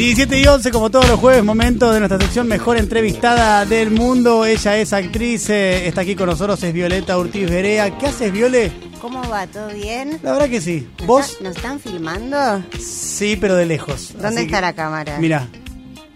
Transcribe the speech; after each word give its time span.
17 0.00 0.40
y 0.40 0.46
11, 0.46 0.70
como 0.70 0.90
todos 0.90 1.06
los 1.08 1.20
jueves, 1.20 1.44
momento 1.44 1.92
de 1.92 1.98
nuestra 2.00 2.18
sección 2.18 2.48
mejor 2.48 2.78
entrevistada 2.78 3.66
del 3.66 3.90
mundo. 3.90 4.46
Ella 4.46 4.78
es 4.78 4.94
actriz, 4.94 5.50
eh, 5.50 5.86
está 5.86 6.00
aquí 6.00 6.16
con 6.16 6.26
nosotros, 6.26 6.62
es 6.62 6.72
Violeta 6.72 7.18
Ortiz 7.18 7.50
Berea. 7.50 7.98
¿Qué 7.98 8.06
haces, 8.06 8.32
Viole? 8.32 8.72
¿Cómo 9.02 9.20
va? 9.28 9.46
¿Todo 9.46 9.68
bien? 9.68 10.18
La 10.22 10.32
verdad 10.32 10.48
que 10.48 10.62
sí. 10.62 10.88
¿Nos 11.00 11.06
¿Vos? 11.06 11.30
está- 11.32 11.44
¿Nos 11.44 11.56
están 11.56 11.80
filmando? 11.80 12.64
Sí, 12.80 13.36
pero 13.38 13.56
de 13.56 13.66
lejos. 13.66 14.12
¿Dónde 14.14 14.28
Así 14.28 14.38
está 14.46 14.56
que- 14.56 14.62
la 14.62 14.72
cámara? 14.72 15.18
Mira, 15.20 15.48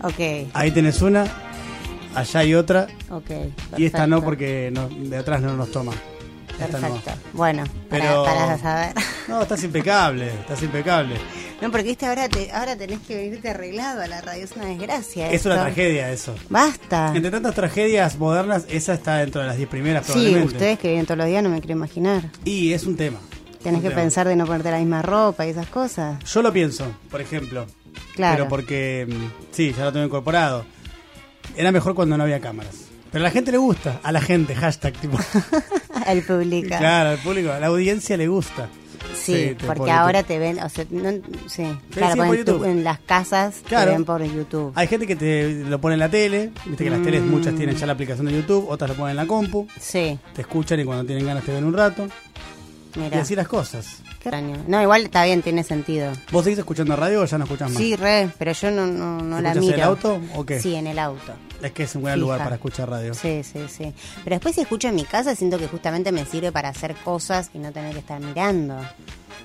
Ok, 0.02 0.48
ahí 0.54 0.70
tenés 0.70 1.02
una, 1.02 1.26
allá 2.14 2.40
hay 2.40 2.54
otra, 2.54 2.86
ok. 3.10 3.30
y 3.76 3.84
esta 3.84 4.06
no 4.06 4.22
porque 4.24 4.70
no- 4.72 4.88
de 4.88 5.16
atrás 5.18 5.42
no 5.42 5.56
nos 5.58 5.70
toma. 5.70 5.92
Perfecto. 6.58 7.10
Bueno, 7.32 7.64
Pero- 7.90 8.24
para 8.24 8.58
saber. 8.58 8.94
No, 9.28 9.40
estás 9.40 9.64
impecable, 9.64 10.28
estás 10.40 10.62
impecable. 10.62 11.14
No, 11.62 11.70
porque 11.70 11.84
viste, 11.84 12.04
ahora, 12.04 12.28
te, 12.28 12.52
ahora 12.52 12.76
tenés 12.76 13.00
que 13.00 13.16
venirte 13.16 13.48
arreglado 13.48 14.02
a 14.02 14.06
la 14.06 14.20
radio. 14.20 14.44
Es 14.44 14.52
una 14.52 14.66
desgracia. 14.66 15.30
Es 15.30 15.46
una 15.46 15.62
tragedia 15.62 16.10
eso. 16.12 16.34
Basta. 16.50 17.10
Entre 17.14 17.30
tantas 17.30 17.54
tragedias 17.54 18.18
modernas, 18.18 18.66
esa 18.68 18.92
está 18.92 19.16
dentro 19.16 19.40
de 19.40 19.46
las 19.46 19.56
10 19.56 19.68
primeras 19.70 20.04
Sí, 20.04 20.12
probablemente. 20.12 20.52
ustedes 20.52 20.78
que 20.78 20.88
viven 20.90 21.06
todos 21.06 21.16
los 21.18 21.26
días 21.26 21.42
no 21.42 21.48
me 21.48 21.60
quiero 21.60 21.72
imaginar. 21.72 22.30
Y 22.44 22.74
es 22.74 22.84
un 22.84 22.96
tema. 22.96 23.18
Tenés 23.62 23.78
Un 23.78 23.82
que 23.82 23.88
tema. 23.88 24.02
pensar 24.02 24.28
de 24.28 24.36
no 24.36 24.44
ponerte 24.44 24.70
la 24.70 24.78
misma 24.78 25.00
ropa 25.00 25.46
y 25.46 25.50
esas 25.50 25.68
cosas. 25.68 26.22
Yo 26.30 26.42
lo 26.42 26.52
pienso, 26.52 26.84
por 27.10 27.22
ejemplo. 27.22 27.66
Claro. 28.14 28.36
Pero 28.36 28.48
porque, 28.50 29.06
mm, 29.08 29.52
sí, 29.54 29.72
ya 29.76 29.84
lo 29.84 29.92
tengo 29.92 30.04
incorporado. 30.04 30.66
Era 31.56 31.72
mejor 31.72 31.94
cuando 31.94 32.18
no 32.18 32.24
había 32.24 32.40
cámaras. 32.40 32.83
Pero 33.14 33.24
a 33.24 33.28
la 33.28 33.30
gente 33.30 33.50
le 33.52 33.58
gusta. 33.58 34.00
A 34.02 34.12
la 34.12 34.20
gente, 34.20 34.54
hashtag, 34.54 34.92
tipo. 34.94 35.16
El 36.06 36.22
publica. 36.24 36.78
claro, 36.78 37.10
al 37.10 37.18
público, 37.18 37.50
a 37.52 37.58
la 37.60 37.68
audiencia 37.68 38.16
le 38.16 38.26
gusta. 38.28 38.68
Sí, 39.14 39.32
te- 39.32 39.56
porque 39.66 39.78
por 39.78 39.90
ahora 39.90 40.20
YouTube. 40.20 40.28
te 40.28 40.38
ven, 40.38 40.58
o 40.60 40.68
sea, 40.68 40.84
no, 40.90 41.10
sí, 41.10 41.20
sí, 41.48 41.66
claro, 41.92 42.16
por 42.16 42.26
porque 42.26 42.40
en, 42.40 42.46
tu- 42.58 42.64
en 42.64 42.84
las 42.84 42.98
casas 43.00 43.56
Claro. 43.66 43.90
te 43.92 43.96
ven 43.96 44.04
por 44.04 44.22
YouTube. 44.22 44.72
Hay 44.74 44.86
gente 44.88 45.06
que 45.06 45.14
te 45.16 45.62
lo 45.64 45.80
pone 45.80 45.94
en 45.94 46.00
la 46.00 46.08
tele. 46.08 46.50
Viste 46.66 46.84
que 46.84 46.90
las 46.90 47.02
teles 47.02 47.22
Mm. 47.22 47.30
muchas 47.30 47.54
tienen 47.54 47.76
ya 47.76 47.86
la 47.86 47.92
aplicación 47.92 48.26
de 48.26 48.32
YouTube. 48.32 48.66
Otras 48.68 48.90
lo 48.90 48.96
ponen 48.96 49.10
en 49.12 49.16
la 49.16 49.26
compu. 49.26 49.68
Sí, 49.80 50.18
Te 50.34 50.40
escuchan 50.42 50.80
y 50.80 50.84
cuando 50.84 51.04
tienen 51.04 51.24
ganas 51.24 51.44
te 51.44 51.52
ven 51.52 51.64
un 51.64 51.72
rato. 51.74 52.08
Y 52.96 52.98
mira. 53.00 53.20
así 53.20 53.34
las 53.36 53.48
cosas. 53.48 54.02
Qué 54.04 54.28
extraño. 54.30 54.56
No, 54.68 54.80
igual 54.80 55.02
está 55.04 55.24
bien, 55.24 55.42
tiene 55.42 55.64
sentido. 55.64 56.12
¿Vos 56.32 56.44
seguís 56.44 56.58
escuchando 56.58 56.94
radio 56.96 57.22
o 57.22 57.24
ya 57.24 57.38
no 57.38 57.44
escuchás 57.44 57.70
más? 57.70 57.78
Sí, 57.78 57.94
re, 57.96 58.30
pero 58.38 58.52
yo 58.52 58.70
no, 58.70 58.86
no, 58.86 59.20
no 59.20 59.40
la 59.40 59.50
¿Escuchás 59.50 59.56
en 59.56 59.60
miro. 59.62 59.74
el 59.76 59.82
auto 59.82 60.20
o 60.34 60.46
qué? 60.46 60.60
Sí, 60.60 60.74
en 60.74 60.86
el 60.86 60.98
auto. 60.98 61.32
Es 61.62 61.72
que 61.72 61.84
es 61.84 61.94
un 61.94 62.02
buen 62.02 62.14
Fija. 62.14 62.20
lugar 62.22 62.38
para 62.40 62.56
escuchar 62.56 62.90
radio. 62.90 63.14
Sí, 63.14 63.42
sí, 63.42 63.60
sí. 63.68 63.92
Pero 64.22 64.36
después 64.36 64.54
si 64.54 64.60
escucho 64.62 64.88
en 64.88 64.94
mi 64.96 65.04
casa 65.04 65.34
siento 65.34 65.58
que 65.58 65.66
justamente 65.68 66.12
me 66.12 66.24
sirve 66.26 66.52
para 66.52 66.68
hacer 66.68 66.94
cosas 66.96 67.50
y 67.54 67.58
no 67.58 67.72
tener 67.72 67.92
que 67.92 68.00
estar 68.00 68.20
mirando. 68.20 68.76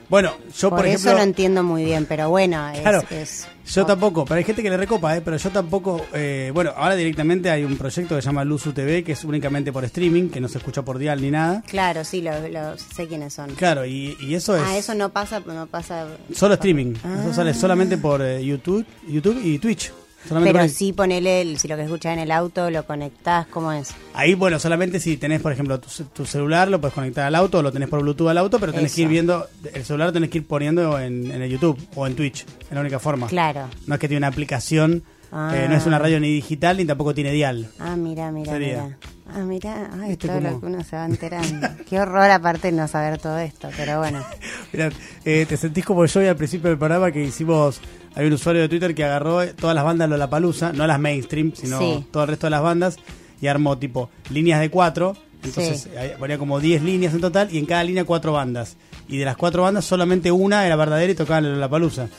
Bueno, 0.09 0.33
yo 0.57 0.69
por, 0.69 0.79
por 0.79 0.87
ejemplo. 0.87 1.09
eso 1.11 1.17
lo 1.17 1.23
entiendo 1.23 1.63
muy 1.63 1.83
bien, 1.85 2.05
pero 2.07 2.29
bueno, 2.29 2.67
es... 2.69 2.79
Claro, 2.81 3.03
es- 3.11 3.47
yo 3.67 3.85
tampoco, 3.85 4.25
pero 4.25 4.39
hay 4.39 4.43
gente 4.43 4.63
que 4.63 4.69
le 4.71 4.77
recopa, 4.77 5.15
¿eh? 5.15 5.21
pero 5.21 5.37
yo 5.37 5.51
tampoco, 5.51 6.03
eh, 6.13 6.49
bueno, 6.53 6.73
ahora 6.75 6.95
directamente 6.95 7.51
hay 7.51 7.63
un 7.63 7.77
proyecto 7.77 8.15
que 8.15 8.21
se 8.21 8.25
llama 8.25 8.43
Luzu 8.43 8.71
TV, 8.73 9.03
que 9.03 9.11
es 9.11 9.23
únicamente 9.23 9.71
por 9.71 9.85
streaming, 9.85 10.29
que 10.29 10.41
no 10.41 10.47
se 10.47 10.57
escucha 10.57 10.81
por 10.81 10.97
dial 10.97 11.21
ni 11.21 11.29
nada. 11.29 11.61
Claro, 11.67 12.03
sí, 12.03 12.21
lo, 12.23 12.31
lo- 12.49 12.75
sé 12.79 13.07
quiénes 13.07 13.33
son. 13.35 13.51
Claro, 13.53 13.85
y, 13.85 14.17
y 14.19 14.33
eso 14.33 14.55
es 14.57 14.63
Ah, 14.65 14.77
eso 14.77 14.95
no 14.95 15.09
pasa, 15.09 15.41
no 15.45 15.67
pasa... 15.67 16.07
solo 16.33 16.55
streaming, 16.55 16.95
Ah. 17.03 17.17
eso 17.25 17.33
sale 17.35 17.53
solamente 17.53 17.97
por 17.99 18.21
eh, 18.23 18.43
YouTube, 18.43 18.85
YouTube 19.07 19.39
y 19.43 19.59
Twitch. 19.59 19.91
Solamente 20.27 20.59
Pero 20.59 20.69
sí 20.71 20.91
ponele, 20.93 21.41
el- 21.41 21.59
si 21.59 21.67
lo 21.67 21.75
que 21.77 21.83
escuchás 21.83 22.13
en 22.13 22.19
el 22.19 22.31
auto 22.31 22.69
lo 22.69 22.85
conectás, 22.85 23.47
¿cómo 23.47 23.71
es? 23.71 23.91
Ahí, 24.13 24.33
bueno, 24.35 24.59
solamente 24.59 24.99
si 24.99 25.15
tenés, 25.17 25.41
por 25.41 25.51
ejemplo, 25.53 25.79
tu, 25.79 25.89
ce- 25.89 26.03
tu 26.05 26.25
celular, 26.25 26.67
lo 26.67 26.79
puedes 26.81 26.93
conectar 26.93 27.25
al 27.25 27.35
auto, 27.35 27.59
o 27.59 27.61
lo 27.61 27.71
tenés 27.71 27.87
por 27.89 28.01
Bluetooth 28.01 28.27
al 28.29 28.37
auto, 28.37 28.59
pero 28.59 28.73
tenés 28.73 28.93
que 28.93 29.01
ir 29.03 29.07
viendo, 29.07 29.47
el 29.73 29.85
celular 29.85 30.07
lo 30.09 30.13
tenés 30.13 30.29
que 30.29 30.39
ir 30.39 30.45
poniendo 30.47 30.99
en, 30.99 31.31
en 31.31 31.41
el 31.41 31.49
YouTube 31.49 31.79
o 31.95 32.05
en 32.05 32.15
Twitch, 32.15 32.45
es 32.61 32.71
la 32.71 32.81
única 32.81 32.99
forma. 32.99 33.27
Claro. 33.27 33.67
No 33.87 33.95
es 33.95 33.99
que 33.99 34.07
tiene 34.07 34.19
una 34.19 34.27
aplicación, 34.27 35.03
Ah. 35.31 35.51
eh, 35.55 35.67
no 35.69 35.75
es 35.75 35.85
una 35.85 35.99
radio 35.99 36.19
ni 36.19 36.33
digital, 36.33 36.77
ni 36.77 36.85
tampoco 36.85 37.13
tiene 37.13 37.31
dial. 37.31 37.69
Ah, 37.79 37.95
mira, 37.95 38.31
mira, 38.31 38.57
mira. 38.59 38.97
Ah, 39.31 39.41
mira, 39.41 39.91
ay, 40.01 40.09
Viste 40.09 40.27
todo 40.27 40.39
lo 40.41 40.59
que 40.59 40.65
uno 40.65 40.83
se 40.83 40.95
va 40.95 41.05
enterando. 41.05 41.67
Qué 41.89 41.99
horror 41.99 42.31
aparte 42.31 42.71
no 42.71 42.87
saber 42.87 43.19
todo 43.21 43.37
esto, 43.37 43.69
pero 43.77 43.99
bueno. 43.99 44.25
Mirá, 44.73 44.89
eh, 45.23 45.45
te 45.47 45.55
sentís 45.55 45.85
como 45.85 46.03
yo 46.07 46.23
y 46.23 46.25
al 46.25 46.35
principio 46.35 46.69
del 46.69 46.79
programa 46.79 47.11
que 47.11 47.23
hicimos. 47.23 47.79
Hay 48.19 48.27
un 48.27 48.33
usuario 48.33 48.61
de 48.61 48.67
Twitter 48.67 48.93
que 48.93 49.05
agarró 49.05 49.47
todas 49.53 49.73
las 49.73 49.85
bandas 49.85 50.09
de 50.09 50.11
Lollapalooza, 50.17 50.73
no 50.73 50.85
las 50.85 50.99
mainstream, 50.99 51.53
sino 51.55 51.79
Sí. 51.79 52.05
todo 52.11 52.23
el 52.23 52.29
resto 52.29 52.47
de 52.47 52.51
las 52.51 52.61
bandas, 52.61 52.97
y 53.41 53.47
armó 53.47 53.77
tipo 53.77 54.09
líneas 54.29 54.59
de 54.59 54.69
cuatro. 54.69 55.15
Entonces 55.41 55.83
Sí. 55.83 55.89
ponía 56.19 56.37
como 56.37 56.59
10 56.59 56.83
líneas 56.83 57.13
en 57.13 57.21
total 57.21 57.47
y 57.49 57.57
en 57.59 57.65
cada 57.65 57.81
línea 57.85 58.03
cuatro 58.03 58.33
bandas. 58.33 58.75
Y 59.07 59.15
de 59.17 59.23
las 59.23 59.37
cuatro 59.37 59.63
bandas, 59.63 59.85
solamente 59.85 60.31
una 60.33 60.65
era 60.65 60.75
verdadera 60.75 61.13
y 61.13 61.15
tocaba 61.15 61.37
en 61.39 61.53
Lollapalooza. 61.53 62.09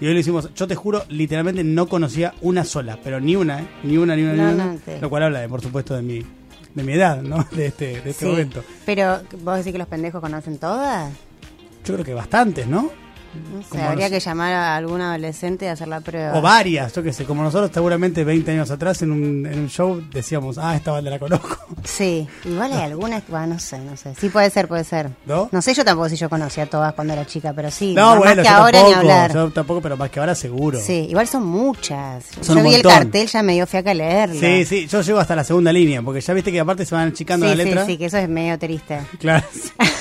Y 0.00 0.06
hoy 0.06 0.14
lo 0.14 0.20
hicimos, 0.20 0.54
yo 0.54 0.68
te 0.68 0.76
juro, 0.76 1.02
literalmente 1.08 1.64
no 1.64 1.88
conocía 1.88 2.34
una 2.42 2.62
sola, 2.62 2.96
pero 3.02 3.18
ni 3.18 3.34
una, 3.34 3.62
¿eh? 3.62 3.68
Ni 3.82 3.96
una, 3.98 4.14
ni 4.14 4.22
una, 4.22 4.34
No, 4.34 4.46
ni 4.48 4.54
una. 4.54 4.64
no, 4.74 4.78
Lo 5.00 5.10
cual 5.10 5.24
habla, 5.24 5.40
de, 5.40 5.48
por 5.48 5.60
supuesto, 5.60 5.96
de 5.96 6.02
mi, 6.02 6.22
de 6.72 6.82
mi 6.84 6.92
edad, 6.92 7.20
¿no? 7.20 7.44
De 7.50 7.66
este, 7.66 8.00
de 8.00 8.10
este 8.10 8.24
Sí. 8.24 8.26
momento. 8.26 8.62
Pero, 8.86 9.22
¿vos 9.42 9.56
decís 9.56 9.72
que 9.72 9.78
los 9.78 9.88
pendejos 9.88 10.20
conocen 10.20 10.58
todas? 10.58 11.12
Yo 11.84 11.94
creo 11.94 12.04
que 12.06 12.14
bastantes, 12.14 12.68
¿no? 12.68 12.92
No 13.38 13.62
sé, 13.62 13.82
habría 13.82 14.10
que 14.10 14.20
llamar 14.20 14.52
a 14.52 14.76
algún 14.76 15.00
adolescente 15.00 15.66
y 15.66 15.68
hacer 15.68 15.88
la 15.88 16.00
prueba. 16.00 16.38
O 16.38 16.42
varias, 16.42 16.92
yo 16.94 17.02
qué 17.02 17.12
sé, 17.12 17.24
como 17.24 17.42
nosotros 17.42 17.70
seguramente 17.72 18.24
20 18.24 18.50
años 18.50 18.70
atrás 18.70 19.02
en 19.02 19.12
un, 19.12 19.46
en 19.46 19.58
un 19.58 19.68
show 19.68 20.02
decíamos, 20.12 20.58
ah, 20.58 20.76
esta 20.76 20.92
banda 20.92 21.10
la 21.10 21.18
conozco. 21.18 21.56
Sí, 21.84 22.26
igual 22.44 22.72
hay 22.72 22.82
algunas, 22.82 23.26
bueno, 23.28 23.54
no 23.54 23.58
sé, 23.58 23.78
no 23.78 23.96
sé. 23.96 24.14
Sí 24.14 24.28
puede 24.28 24.50
ser, 24.50 24.68
puede 24.68 24.84
ser. 24.84 25.10
¿No? 25.26 25.48
sé 25.62 25.74
yo 25.74 25.84
tampoco 25.84 26.08
si 26.08 26.16
yo 26.16 26.28
conocía 26.28 26.64
a 26.64 26.66
todas 26.66 26.92
cuando 26.94 27.12
era 27.12 27.26
chica, 27.26 27.52
pero 27.54 27.70
sí. 27.70 27.94
No, 27.94 28.10
más 28.10 28.18
bueno, 28.18 28.42
que 28.42 28.48
yo 28.48 28.54
ahora 28.54 28.72
tampoco, 28.72 28.88
ni 28.88 28.94
hablar. 28.94 29.34
yo 29.34 29.50
tampoco, 29.50 29.80
pero 29.80 29.96
más 29.96 30.10
que 30.10 30.20
ahora 30.20 30.34
seguro. 30.34 30.78
Sí, 30.80 31.06
igual 31.08 31.26
son 31.26 31.44
muchas. 31.46 32.24
Son 32.40 32.58
yo 32.58 32.62
vi 32.62 32.74
el 32.74 32.82
cartel, 32.82 33.26
ya 33.26 33.42
me 33.42 33.54
dio 33.54 33.66
fiaca 33.66 33.94
leerlo. 33.94 34.38
Sí, 34.38 34.64
sí, 34.64 34.86
yo 34.86 35.00
llego 35.02 35.18
hasta 35.18 35.34
la 35.36 35.44
segunda 35.44 35.72
línea, 35.72 36.02
porque 36.02 36.20
ya 36.20 36.34
viste 36.34 36.52
que 36.52 36.60
aparte 36.60 36.84
se 36.84 36.94
van 36.94 37.08
achicando 37.08 37.46
sí, 37.46 37.54
la 37.54 37.64
letra. 37.64 37.86
sí, 37.86 37.92
sí, 37.92 37.98
que 37.98 38.06
eso 38.06 38.18
es 38.18 38.28
medio 38.28 38.58
triste. 38.58 39.00
Claro. 39.18 39.44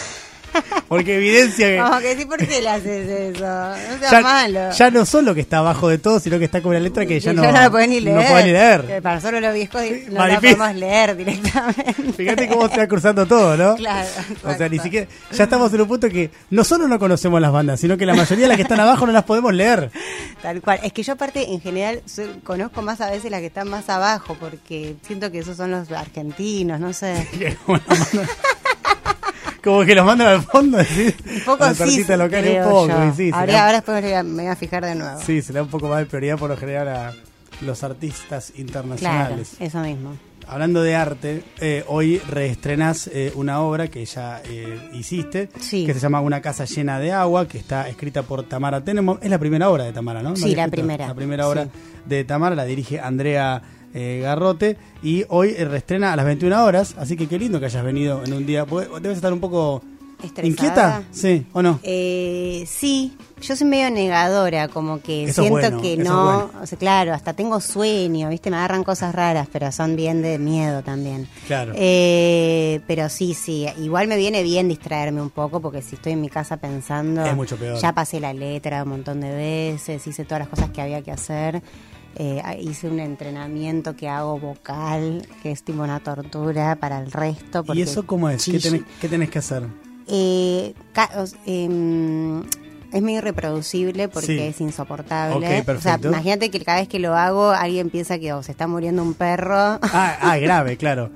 porque 0.87 1.15
evidencia 1.17 1.67
que 1.67 1.77
Como 1.77 1.99
que 1.99 2.15
sí, 2.15 2.25
¿por 2.25 2.37
qué 2.47 2.61
le 2.61 2.69
haces 2.69 3.09
eso? 3.35 3.43
No 3.45 3.75
seas 3.99 4.11
ya, 4.11 4.21
malo. 4.21 4.71
ya 4.71 4.91
no 4.91 5.05
solo 5.05 5.35
que 5.35 5.41
está 5.41 5.57
abajo 5.59 5.89
de 5.89 5.97
todo, 5.97 6.19
sino 6.19 6.39
que 6.39 6.45
está 6.45 6.61
con 6.61 6.69
una 6.71 6.79
letra 6.79 7.05
que 7.05 7.19
ya 7.19 7.33
no, 7.33 7.43
lo 7.43 7.71
podés 7.71 7.89
ni 7.89 7.99
leer. 7.99 8.15
no 8.15 8.23
podés 8.27 8.45
ni 8.45 8.51
leer. 8.51 8.85
Eh, 8.89 9.01
Para 9.01 9.15
nosotros 9.15 9.41
los 9.41 9.53
viejos 9.53 9.81
no 9.81 10.13
la 10.13 10.19
Manifiesto. 10.19 10.57
podemos 10.57 10.75
leer 10.79 11.15
directamente. 11.17 12.13
Fíjate 12.13 12.47
cómo 12.47 12.69
se 12.69 12.77
va 12.77 12.87
cruzando 12.87 13.25
todo, 13.25 13.57
¿no? 13.57 13.75
Claro, 13.75 14.07
O 14.45 14.53
sea, 14.53 14.69
ni 14.69 14.79
siquiera. 14.79 15.07
Ya 15.31 15.43
estamos 15.43 15.73
en 15.73 15.81
un 15.81 15.87
punto 15.87 16.09
que 16.09 16.31
no 16.49 16.63
solo 16.63 16.87
no 16.87 16.97
conocemos 16.99 17.39
las 17.41 17.51
bandas, 17.51 17.79
sino 17.79 17.97
que 17.97 18.05
la 18.05 18.13
mayoría 18.15 18.43
de 18.45 18.47
las 18.49 18.57
que 18.57 18.63
están 18.63 18.79
abajo 18.79 19.05
no 19.05 19.11
las 19.13 19.23
podemos 19.23 19.53
leer. 19.53 19.91
Tal 20.41 20.61
cual. 20.61 20.79
Es 20.83 20.93
que 20.93 21.03
yo 21.03 21.13
aparte, 21.13 21.51
en 21.51 21.61
general, 21.61 22.01
conozco 22.43 22.81
más 22.81 23.01
a 23.01 23.09
veces 23.09 23.29
las 23.31 23.39
que 23.41 23.47
están 23.47 23.69
más 23.69 23.89
abajo, 23.89 24.35
porque 24.39 24.95
siento 25.05 25.31
que 25.31 25.39
esos 25.39 25.57
son 25.57 25.71
los 25.71 25.91
argentinos, 25.91 26.79
no 26.79 26.93
sé. 26.93 27.27
Como, 29.63 29.83
que 29.85 29.95
los 29.95 30.05
mandan 30.05 30.27
al 30.27 30.41
fondo, 30.43 30.77
¿sí? 30.83 31.13
Un 31.35 31.41
poco 31.41 31.63
A 31.63 31.67
la 31.69 31.73
sí, 31.73 31.79
partita 31.79 32.17
local, 32.17 32.45
un 32.47 32.63
poco, 32.71 33.13
sí, 33.15 33.31
ahora, 33.33 33.45
le 33.45 33.51
da- 33.53 33.61
ahora 33.65 33.73
después 33.73 34.03
me 34.25 34.43
voy 34.43 34.47
a- 34.47 34.55
fijar 34.55 34.85
de 34.85 34.95
nuevo. 34.95 35.19
sí, 35.25 35.41
se 35.41 35.51
le 35.53 35.57
da 35.59 35.63
un 35.63 35.69
poco 35.69 35.87
más 35.89 35.99
de 35.99 36.05
prioridad 36.05 36.37
por 36.37 36.49
lo 36.49 36.57
general 36.57 36.87
a 36.89 37.13
los 37.61 37.83
artistas 37.83 38.47
claro, 38.51 38.61
internacionales. 38.61 39.55
eso 39.59 39.79
mismo. 39.79 40.15
Hablando 40.49 40.81
de 40.81 40.95
arte, 40.95 41.43
eh, 41.59 41.83
hoy 41.87 42.19
reestrenás 42.29 43.07
eh, 43.07 43.33
una 43.35 43.59
obra 43.59 43.89
que 43.89 44.05
ya 44.05 44.41
eh, 44.45 44.89
hiciste, 44.93 45.49
Sí. 45.59 45.85
que 45.85 45.93
se 45.93 45.99
llama 45.99 46.21
Una 46.21 46.39
casa 46.41 46.63
llena 46.63 46.99
de 46.99 47.11
agua, 47.11 47.49
que 47.49 47.57
está 47.57 47.89
escrita 47.89 48.23
por 48.23 48.43
Tamara 48.43 48.79
Tenenbaum. 48.81 49.17
Es 49.21 49.29
la 49.29 49.39
primera 49.39 49.69
obra 49.69 49.83
de 49.83 49.91
Tamara, 49.91 50.21
¿no? 50.23 50.29
¿No 50.29 50.35
Sí, 50.37 50.55
la 50.55 50.63
escrito? 50.65 50.71
primera, 50.71 51.07
La 51.07 51.13
primera 51.15 51.47
obra 51.49 51.65
sí. 51.65 51.69
de 52.05 52.23
Tamara, 52.23 52.55
la 52.55 52.63
dirige 52.63 52.97
Andrea 53.01 53.61
eh, 53.97 54.19
Garrote, 54.21 54.77
y 55.01 55.23
hoy 55.29 55.55
eh, 55.57 55.65
reestrena 55.65 56.13
a 56.13 56.15
las 56.15 56.25
21 56.25 56.63
horas, 56.63 56.95
así 56.97 57.15
que 57.17 57.27
qué 57.27 57.39
lindo 57.39 57.59
que 57.59 57.65
hayas 57.65 57.83
venido 57.83 58.23
en 58.23 58.33
un 58.33 58.45
día. 58.45 58.65
Debes 59.01 59.17
estar 59.17 59.33
un 59.33 59.39
poco 59.39 59.81
¿Estresada? 60.23 60.47
inquieta, 60.47 61.03
sí, 61.11 61.45
o 61.53 61.61
no. 61.61 61.79
Eh, 61.83 62.63
sí, 62.67 63.15
yo 63.39 63.55
soy 63.55 63.67
medio 63.67 63.89
negadora, 63.91 64.67
como 64.67 64.99
que 65.01 65.25
Eso 65.25 65.41
siento 65.43 65.59
bueno, 65.59 65.81
que 65.81 65.95
no, 65.97 66.23
bueno. 66.23 66.51
o 66.63 66.65
sea, 66.65 66.77
claro, 66.77 67.13
hasta 67.13 67.33
tengo 67.33 67.59
sueño, 67.61 68.29
viste, 68.29 68.49
me 68.49 68.57
agarran 68.57 68.83
cosas 68.83 69.13
raras, 69.13 69.47
pero 69.51 69.71
son 69.71 69.95
bien 69.95 70.21
de 70.23 70.39
miedo 70.39 70.81
también. 70.83 71.27
Claro. 71.45 71.73
Eh, 71.75 72.81
pero 72.87 73.09
sí, 73.09 73.33
sí, 73.35 73.67
igual 73.79 74.07
me 74.07 74.17
viene 74.17 74.41
bien 74.43 74.67
distraerme 74.67 75.21
un 75.21 75.29
poco, 75.29 75.59
porque 75.59 75.81
si 75.83 75.95
estoy 75.95 76.13
en 76.13 76.21
mi 76.21 76.29
casa 76.29 76.57
pensando, 76.57 77.23
Es 77.23 77.35
mucho 77.35 77.55
peor. 77.57 77.77
ya 77.79 77.93
pasé 77.93 78.19
la 78.19 78.33
letra 78.33 78.81
un 78.83 78.89
montón 78.89 79.21
de 79.21 79.31
veces, 79.31 80.05
hice 80.07 80.23
todas 80.25 80.39
las 80.39 80.47
cosas 80.49 80.71
que 80.71 80.81
había 80.81 81.01
que 81.03 81.11
hacer. 81.11 81.61
Eh, 82.19 82.41
hice 82.61 82.87
un 82.89 82.99
entrenamiento 82.99 83.95
que 83.95 84.09
hago 84.09 84.39
vocal, 84.39 85.27
que 85.43 85.51
es 85.51 85.61
tipo 85.63 85.83
una 85.83 85.99
tortura 85.99 86.75
para 86.77 86.99
el 86.99 87.11
resto. 87.11 87.63
¿Y 87.73 87.81
eso 87.83 88.07
cómo 88.07 88.27
es? 88.29 88.43
¿Qué 88.45 88.59
tenés, 88.59 88.81
qué 88.99 89.07
tenés 89.07 89.29
que 89.29 89.37
hacer? 89.39 89.63
Eh, 90.07 90.73
em, 91.45 92.41
es 92.91 93.01
muy 93.01 93.17
irreproducible 93.17 94.07
porque 94.07 94.27
Sí. 94.27 94.39
es 94.39 94.61
insoportable. 94.61 95.63
O 95.75 95.81
sea, 95.81 95.99
imagínate 96.01 96.49
que 96.49 96.63
cada 96.63 96.79
vez 96.79 96.87
que 96.87 96.99
lo 96.99 97.15
hago 97.15 97.49
alguien 97.51 97.89
piensa 97.89 98.17
que 98.17 98.31
o 98.33 98.41
se 98.41 98.51
está 98.51 98.65
muriendo 98.67 99.03
un 99.03 99.13
perro. 99.13 99.55
Ah, 99.81 100.17
ah, 100.21 100.37
grave, 100.37 100.77
claro. 100.77 101.11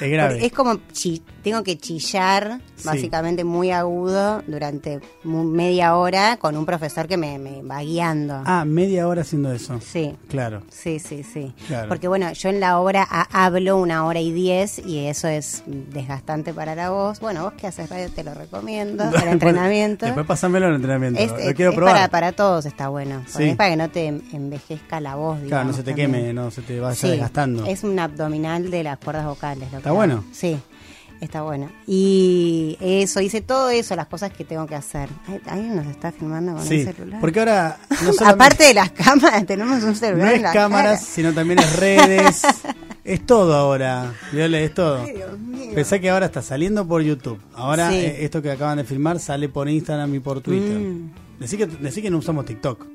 Es 0.00 0.10
grave. 0.10 0.34
Porque 0.34 0.46
Es 0.46 0.52
como 0.52 0.74
chi- 0.92 1.22
tengo 1.42 1.62
que 1.62 1.76
chillar, 1.78 2.60
Sí. 2.76 2.84
básicamente 2.86 3.44
muy 3.44 3.70
agudo, 3.70 4.42
durante 4.46 5.00
media 5.24 5.96
hora 5.96 6.36
con 6.38 6.56
un 6.56 6.64
profesor 6.66 7.06
que 7.06 7.16
me, 7.16 7.38
me 7.38 7.62
va 7.62 7.80
guiando. 7.82 8.42
Ah, 8.44 8.64
media 8.64 9.06
hora 9.08 9.22
haciendo 9.22 9.52
eso. 9.52 9.78
Sí. 9.80 10.14
Claro. 10.28 10.62
Sí, 10.70 10.98
sí, 10.98 11.22
sí. 11.22 11.52
Claro. 11.66 11.88
Porque 11.88 12.08
bueno, 12.08 12.32
yo 12.32 12.48
en 12.48 12.60
la 12.60 12.78
obra 12.80 13.06
ha- 13.08 13.44
hablo 13.44 13.76
una 13.78 14.04
hora 14.06 14.20
y 14.20 14.32
diez 14.32 14.78
y 14.84 15.06
eso 15.06 15.28
es 15.28 15.62
desgastante 15.66 16.52
para 16.54 16.74
la 16.74 16.90
voz. 16.90 17.20
Bueno, 17.20 17.44
vos 17.44 17.52
que 17.54 17.66
haces 17.66 17.88
radio 17.88 18.10
te 18.10 18.24
lo 18.24 18.34
recomiendo, 18.34 19.04
el 19.22 19.28
entrenamiento. 19.28 20.06
Después 20.06 20.26
pásamelo 20.26 20.66
al 20.66 20.74
entrenamiento. 20.76 21.20
Es, 21.20 21.30
Lo 21.30 21.38
es- 21.38 21.54
quiero 21.54 21.70
es 21.72 21.76
probar. 21.76 21.94
para, 21.94 22.08
para 22.08 22.32
todos 22.32 22.66
está 22.66 22.88
bueno. 22.88 23.22
Sí. 23.26 23.44
Es 23.50 23.56
para 23.56 23.70
que 23.70 23.76
no 23.76 23.90
te 23.90 24.06
envejezca 24.06 25.00
la 25.00 25.14
voz. 25.16 25.38
Claro, 25.40 25.42
no 25.42 25.46
digamos, 25.72 25.76
se 25.76 25.82
te 25.82 25.90
también. 25.90 26.12
queme, 26.12 26.32
no 26.32 26.50
se 26.50 26.62
te 26.62 26.80
vaya 26.80 26.94
Sí, 26.94 27.08
desgastando. 27.08 27.66
Es 27.66 27.84
un 27.84 27.98
abdominal 27.98 28.70
de 28.70 28.82
las 28.82 28.98
cuerdas 28.98 29.26
vocales. 29.26 29.70
lo 29.72 29.78
¿Está 29.78 29.92
bueno? 29.92 30.24
Sí, 30.32 30.58
está 31.22 31.42
bueno. 31.42 31.70
Y 31.86 32.76
eso, 32.80 33.20
hice 33.20 33.40
todo 33.40 33.70
eso, 33.70 33.94
las 33.96 34.06
cosas 34.06 34.32
que 34.32 34.44
tengo 34.44 34.66
que 34.66 34.74
hacer. 34.74 35.08
Alguien 35.46 35.76
nos 35.76 35.86
está 35.86 36.12
filmando 36.12 36.54
con 36.54 36.66
Sí, 36.66 36.80
el 36.80 36.94
celular. 36.94 37.20
porque 37.20 37.38
ahora 37.40 37.78
no 38.04 38.12
Aparte 38.26 38.64
de 38.64 38.74
las 38.74 38.90
cámaras, 38.90 39.46
tenemos 39.46 39.82
un 39.82 39.90
no 39.90 39.94
celular 39.94 40.28
en 40.30 40.36
es 40.36 40.42
la 40.42 40.52
cámaras, 40.52 41.00
cara. 41.00 41.12
sino 41.12 41.32
también 41.32 41.58
es 41.60 41.76
redes. 41.78 42.42
es 43.04 43.26
todo 43.26 43.54
ahora. 43.54 44.12
Viole, 44.32 44.64
es 44.64 44.74
todo. 44.74 45.02
Ay, 45.02 45.12
Dios 45.14 45.38
mío. 45.38 45.70
Pensé 45.74 46.00
que 46.00 46.10
ahora 46.10 46.26
está 46.26 46.42
saliendo 46.42 46.86
por 46.86 47.02
YouTube. 47.02 47.40
Ahora 47.54 47.90
Sí. 47.90 47.96
eh, 47.96 48.24
esto 48.24 48.42
que 48.42 48.50
acaban 48.50 48.78
de 48.78 48.84
filmar 48.84 49.18
sale 49.20 49.48
por 49.48 49.68
Instagram 49.68 50.14
y 50.14 50.20
por 50.20 50.40
Twitter. 50.40 50.78
Mm. 50.78 51.10
Decí, 51.40 51.56
que, 51.56 51.66
decí 51.66 52.02
que 52.02 52.10
no 52.10 52.18
usamos 52.18 52.44
TikTok. 52.44 52.86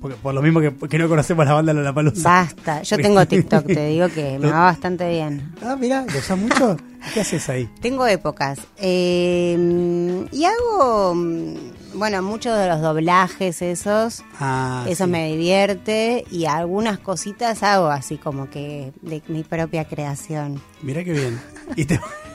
Porque, 0.00 0.16
por 0.16 0.34
lo 0.34 0.42
mismo 0.42 0.60
que, 0.60 0.72
que 0.74 0.98
no 0.98 1.08
conocemos 1.08 1.46
la 1.46 1.54
banda 1.54 1.72
de 1.74 1.82
la 1.82 1.92
Palusa. 1.92 2.28
Basta, 2.28 2.82
yo 2.82 2.96
tengo 2.98 3.24
TikTok, 3.26 3.66
te 3.66 3.86
digo 3.86 4.08
que 4.08 4.38
me 4.40 4.50
va 4.50 4.60
bastante 4.64 5.08
bien. 5.08 5.52
Ah, 5.62 5.76
mira, 5.78 6.04
¿lo 6.12 6.18
usas 6.18 6.38
mucho? 6.38 6.76
¿Qué 7.14 7.20
haces 7.20 7.48
ahí? 7.48 7.68
Tengo 7.80 8.06
épocas. 8.06 8.58
Eh, 8.78 10.26
y 10.32 10.44
hago, 10.44 11.14
mm, 11.14 11.54
bueno, 11.94 12.20
muchos 12.22 12.58
de 12.58 12.68
los 12.68 12.80
doblajes 12.80 13.62
esos. 13.62 14.22
Ah, 14.40 14.84
Eso 14.88 15.04
sí. 15.04 15.10
me 15.10 15.28
divierte 15.30 16.24
y 16.30 16.46
algunas 16.46 16.98
cositas 16.98 17.62
hago 17.62 17.86
así 17.88 18.16
como 18.18 18.50
que 18.50 18.92
de 19.02 19.22
mi 19.28 19.44
propia 19.44 19.84
creación. 19.84 20.60
Mirá 20.82 21.04
qué 21.04 21.12
bien. 21.12 21.40
Y 21.76 21.84
te, 21.84 22.00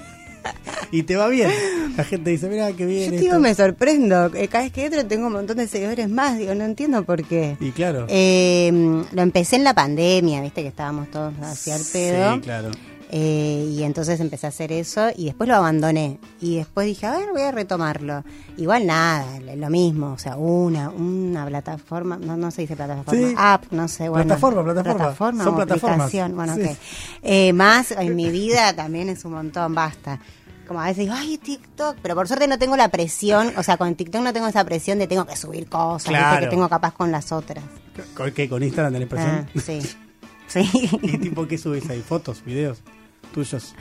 y 0.91 1.03
te 1.03 1.15
va 1.15 1.27
bien. 1.27 1.49
La 1.97 2.03
gente 2.03 2.29
dice, 2.31 2.47
mira 2.49 2.71
qué 2.73 2.85
bien. 2.85 3.05
Yo 3.05 3.09
te 3.11 3.15
esto". 3.17 3.25
digo, 3.27 3.39
me 3.39 3.53
sorprendo. 3.55 4.31
Eh, 4.35 4.47
Cada 4.47 4.63
vez 4.63 4.73
que 4.73 4.85
entro 4.85 5.05
tengo 5.05 5.27
un 5.27 5.33
montón 5.33 5.57
de 5.57 5.67
seguidores 5.67 6.09
más. 6.09 6.37
Digo, 6.37 6.53
no 6.55 6.63
entiendo 6.65 7.03
por 7.03 7.23
qué. 7.23 7.57
Y 7.59 7.71
claro. 7.71 8.05
Eh, 8.09 8.71
lo 9.11 9.21
empecé 9.21 9.57
en 9.57 9.63
la 9.63 9.73
pandemia, 9.73 10.41
viste 10.41 10.61
que 10.61 10.67
estábamos 10.69 11.09
todos 11.11 11.33
hacia 11.41 11.75
el 11.75 11.83
pedo. 11.91 12.35
Sí, 12.35 12.39
claro. 12.41 12.71
Eh, 13.13 13.67
y 13.77 13.83
entonces 13.83 14.21
empecé 14.21 14.45
a 14.45 14.49
hacer 14.49 14.71
eso 14.71 15.09
y 15.17 15.25
después 15.25 15.49
lo 15.49 15.55
abandoné. 15.55 16.17
Y 16.39 16.55
después 16.55 16.87
dije, 16.87 17.05
a 17.07 17.11
ver, 17.17 17.27
voy 17.33 17.41
a 17.41 17.51
retomarlo. 17.51 18.23
Igual 18.55 18.85
nada, 18.87 19.25
lo 19.57 19.69
mismo, 19.69 20.13
o 20.13 20.17
sea, 20.17 20.37
una, 20.37 20.89
una 20.89 21.45
plataforma, 21.45 22.17
no, 22.17 22.37
no 22.37 22.51
se 22.51 22.61
dice 22.61 22.77
plataforma, 22.77 23.11
Sí. 23.29 23.35
app, 23.37 23.65
no 23.71 23.89
sé, 23.89 24.07
bueno. 24.07 24.25
Plataforma, 24.25 24.63
plataforma. 24.63 25.43
Son 25.43 25.53
o 25.53 25.57
plataformas. 25.57 25.99
aplicación, 26.07 26.35
bueno, 26.37 26.55
Sí. 26.55 26.61
ok. 26.63 26.77
Eh, 27.23 27.51
más 27.53 27.91
en 27.91 28.15
mi 28.15 28.29
vida 28.29 28.73
también 28.73 29.09
es 29.09 29.25
un 29.25 29.33
montón, 29.33 29.75
basta. 29.75 30.19
Como 30.65 30.79
a 30.79 30.85
veces 30.85 30.99
digo, 30.99 31.13
ay, 31.17 31.37
TikTok, 31.37 31.97
pero 32.01 32.15
por 32.15 32.29
suerte 32.29 32.47
no 32.47 32.57
tengo 32.57 32.77
la 32.77 32.87
presión, 32.87 33.51
o 33.57 33.63
sea, 33.63 33.75
con 33.75 33.93
TikTok 33.95 34.21
no 34.21 34.31
tengo 34.31 34.47
esa 34.47 34.63
presión 34.63 34.99
de 34.99 35.07
tengo 35.07 35.25
que 35.25 35.35
subir 35.35 35.67
cosas, 35.67 36.07
¿viste? 36.07 36.17
Claro. 36.17 36.39
que 36.45 36.47
tengo 36.49 36.69
capaz 36.69 36.93
con 36.93 37.11
las 37.11 37.33
otras. 37.33 37.61
¿Con 38.15 38.31
qué? 38.31 38.47
¿Con 38.47 38.63
Instagram 38.63 38.93
tenés 38.93 39.09
Ah, 39.11 39.45
presión? 39.53 39.83
sí, 39.83 39.95
sí. 40.47 40.89
¿Y 41.01 41.17
tipo 41.17 41.45
qué 41.45 41.57
subís 41.57 41.89
ahí? 41.89 41.99
¿Fotos? 41.99 42.41
¿Videos? 42.45 42.81
¿Tuyos? 43.33 43.75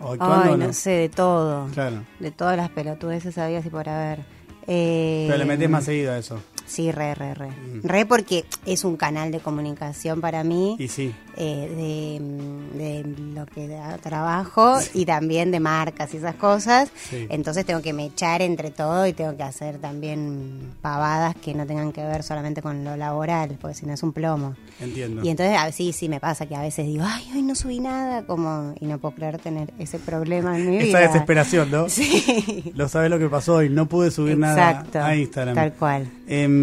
¿O 0.00 0.12
actuando 0.12 0.44
Ay, 0.44 0.50
o 0.50 0.56
no 0.56 0.72
sé, 0.72 0.90
de 0.90 1.08
todo. 1.08 1.68
Claro. 1.72 2.04
De 2.20 2.30
todas 2.30 2.56
las 2.56 2.70
pelotudeces 2.70 3.34
sabías 3.34 3.64
y 3.64 3.70
por 3.70 3.88
haber. 3.88 4.20
Eh, 4.66 5.24
Pero 5.28 5.38
le 5.38 5.44
metés 5.44 5.70
más 5.70 5.84
seguido 5.84 6.12
a 6.12 6.18
eso. 6.18 6.38
Sí, 6.66 6.90
re, 6.92 7.14
re, 7.14 7.34
re. 7.34 7.48
Re 7.82 8.06
porque 8.06 8.44
es 8.66 8.84
un 8.84 8.96
canal 8.96 9.30
de 9.30 9.40
comunicación 9.40 10.20
para 10.20 10.42
mí, 10.44 10.76
Y 10.78 10.88
sí. 10.88 11.14
eh, 11.36 12.18
de, 12.18 12.20
mm, 12.24 12.76
de 12.76 13.04
lo 13.34 13.46
que 13.46 13.68
da 13.68 13.98
trabajo 13.98 14.78
y 14.94 15.04
también 15.06 15.50
de 15.50 15.60
marcas 15.60 16.12
y 16.12 16.16
esas 16.16 16.34
cosas. 16.34 16.90
Sí. 17.08 17.26
Entonces 17.30 17.64
tengo 17.64 17.82
que 17.82 17.92
mechar 17.92 18.42
entre 18.42 18.70
todo 18.70 19.06
y 19.06 19.12
tengo 19.12 19.36
que 19.36 19.42
hacer 19.44 19.78
también 19.78 20.72
pavadas 20.82 21.34
que 21.36 21.54
no 21.54 21.66
tengan 21.66 21.92
que 21.92 22.02
ver 22.02 22.22
solamente 22.22 22.62
con 22.62 22.82
lo 22.84 22.96
laboral, 22.96 23.56
porque 23.60 23.74
si 23.76 23.86
no 23.86 23.92
es 23.94 24.02
un 24.02 24.12
plomo. 24.12 24.54
Entiendo. 24.80 25.22
Y 25.24 25.28
entonces 25.28 25.56
a- 25.58 25.70
sí, 25.72 25.92
sí 25.92 26.08
me 26.08 26.20
pasa 26.20 26.46
que 26.46 26.56
a 26.56 26.60
veces 26.62 26.86
digo, 26.86 27.04
ay, 27.06 27.24
hoy 27.34 27.42
no 27.42 27.54
subí 27.54 27.80
nada, 27.80 28.26
como 28.26 28.74
y 28.80 28.86
no 28.86 28.98
puedo 28.98 29.14
creer 29.14 29.38
tener 29.38 29.72
ese 29.78 29.98
problema 29.98 30.56
en 30.58 30.68
mi 30.70 30.76
Esa 30.78 30.86
vida. 30.86 31.00
desesperación, 31.00 31.70
¿no? 31.70 31.86
Sí. 31.96 32.72
Lo 32.74 32.88
sabes 32.88 33.10
lo 33.10 33.18
que 33.18 33.28
pasó 33.28 33.54
hoy. 33.56 33.68
No 33.70 33.86
pude 33.86 34.10
subir 34.10 34.36
nada 34.36 34.70
Exacto, 34.70 34.98
a 35.00 35.16
Instagram. 35.16 35.54
tal 35.54 35.72
cual. 35.74 36.08
Em, 36.28 36.55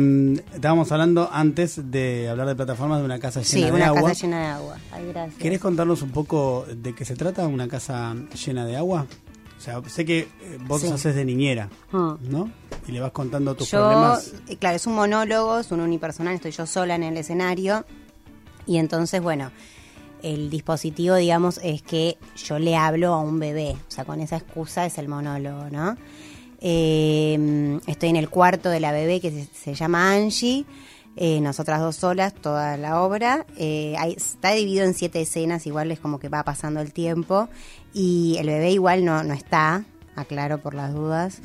estábamos 0.54 0.92
hablando 0.92 1.30
antes 1.32 1.92
de 1.92 2.30
hablar 2.30 2.48
de 2.48 2.56
plataformas 2.56 3.00
de 3.00 3.06
una 3.06 3.20
casa 3.20 3.42
llena 3.42 3.50
Sí, 3.52 3.64
de 3.64 3.72
una 3.72 3.88
agua. 3.88 4.10
casa 4.10 4.22
llena 4.22 4.40
de 4.40 4.46
agua. 4.48 4.78
Ay, 4.92 5.08
gracias. 5.08 5.40
¿Querés 5.42 5.60
contarnos 5.60 6.02
un 6.02 6.12
poco 6.12 6.66
de 6.76 6.94
qué 6.96 7.06
se 7.06 7.16
trata 7.16 7.48
una 7.48 7.68
casa 7.68 8.16
llena 8.46 8.66
de 8.66 8.76
agua? 8.78 9.06
O 9.58 9.62
sea, 9.62 9.82
sé 9.88 10.04
que 10.06 10.20
eh, 10.20 10.28
vos 10.68 10.82
Sí. 10.82 10.88
haces 10.88 11.16
de 11.16 11.24
niñera, 11.26 11.70
Mm. 11.92 12.14
¿no? 12.30 12.52
Y 12.88 12.92
le 12.92 13.00
vas 13.00 13.12
contando 13.12 13.56
tus 13.56 13.72
yo, 13.72 13.80
problemas. 13.80 14.34
eh, 14.50 14.58
claro, 14.58 14.76
es 14.76 14.86
un 14.88 14.96
monólogo, 14.96 15.60
es 15.60 15.72
un 15.72 15.80
unipersonal, 15.80 16.36
estoy 16.36 16.52
yo 16.52 16.66
sola 16.66 16.96
en 16.96 17.04
el 17.04 17.16
escenario. 17.18 17.86
Y 18.66 18.78
entonces, 18.78 19.22
bueno, 19.22 19.52
el 20.22 20.50
dispositivo, 20.50 21.16
digamos, 21.16 21.60
es 21.64 21.82
que 21.82 22.18
yo 22.46 22.60
le 22.60 22.76
hablo 22.76 23.14
a 23.14 23.22
un 23.22 23.40
bebé. 23.40 23.76
O 23.88 23.92
sea, 23.92 24.04
con 24.06 24.20
esa 24.20 24.38
excusa 24.38 24.86
es 24.86 24.98
el 24.98 25.08
monólogo, 25.08 25.70
¿no? 25.70 25.96
Eh, 26.66 27.80
estoy 27.88 28.10
en 28.10 28.16
el 28.16 28.30
cuarto 28.30 28.70
de 28.70 28.80
la 28.80 28.92
bebé 28.92 29.20
que 29.20 29.30
se, 29.32 29.48
se 29.54 29.74
llama 29.76 30.14
Angie. 30.14 30.66
eh, 31.16 31.40
nosotras 31.42 31.80
dos 31.80 31.96
solas, 31.98 32.34
toda 32.34 32.76
la 32.78 33.02
obra. 33.04 33.46
Eh, 33.58 33.94
hay- 34.00 34.14
está 34.14 34.52
dividido 34.54 34.86
en 34.86 34.96
siete 34.96 35.22
escenas, 35.22 35.68
igual 35.68 35.92
es 35.92 36.00
como 36.00 36.18
que 36.20 36.28
va 36.30 36.42
pasando 36.44 36.80
el 36.82 36.92
tiempo. 36.92 37.50
Y 37.94 38.38
el 38.40 38.48
bebé 38.48 38.72
igual 38.72 39.06
no, 39.06 39.24
no 39.24 39.34
está, 39.36 39.84
aclaro 40.16 40.58
por 40.60 40.74
las 40.74 40.92
dudas. 40.94 41.38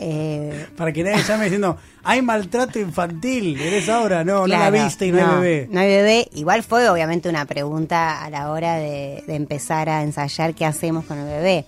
Eh, 0.00 0.66
Para 0.76 0.92
que 0.92 1.02
nadie 1.02 1.24
llame 1.24 1.44
diciendo, 1.46 1.76
hay 2.04 2.22
maltrato 2.22 2.78
infantil, 2.78 3.60
eres 3.60 3.88
ahora, 3.88 4.22
no, 4.22 4.40
no 4.40 4.44
Claro, 4.44 4.76
la 4.76 4.84
viste 4.84 5.06
y 5.06 5.10
no, 5.10 5.18
hay 5.18 5.34
bebé. 5.40 5.68
No 5.72 5.80
hay 5.80 5.88
bebé. 5.88 6.28
Igual 6.34 6.62
fue 6.62 6.88
obviamente 6.88 7.28
una 7.28 7.44
pregunta 7.46 8.22
a 8.24 8.30
la 8.30 8.52
hora 8.52 8.76
de, 8.76 9.24
de 9.26 9.34
empezar 9.34 9.88
a 9.88 10.04
ensayar 10.04 10.54
qué 10.54 10.64
hacemos 10.64 11.04
con 11.06 11.18
el 11.18 11.24
bebé. 11.26 11.64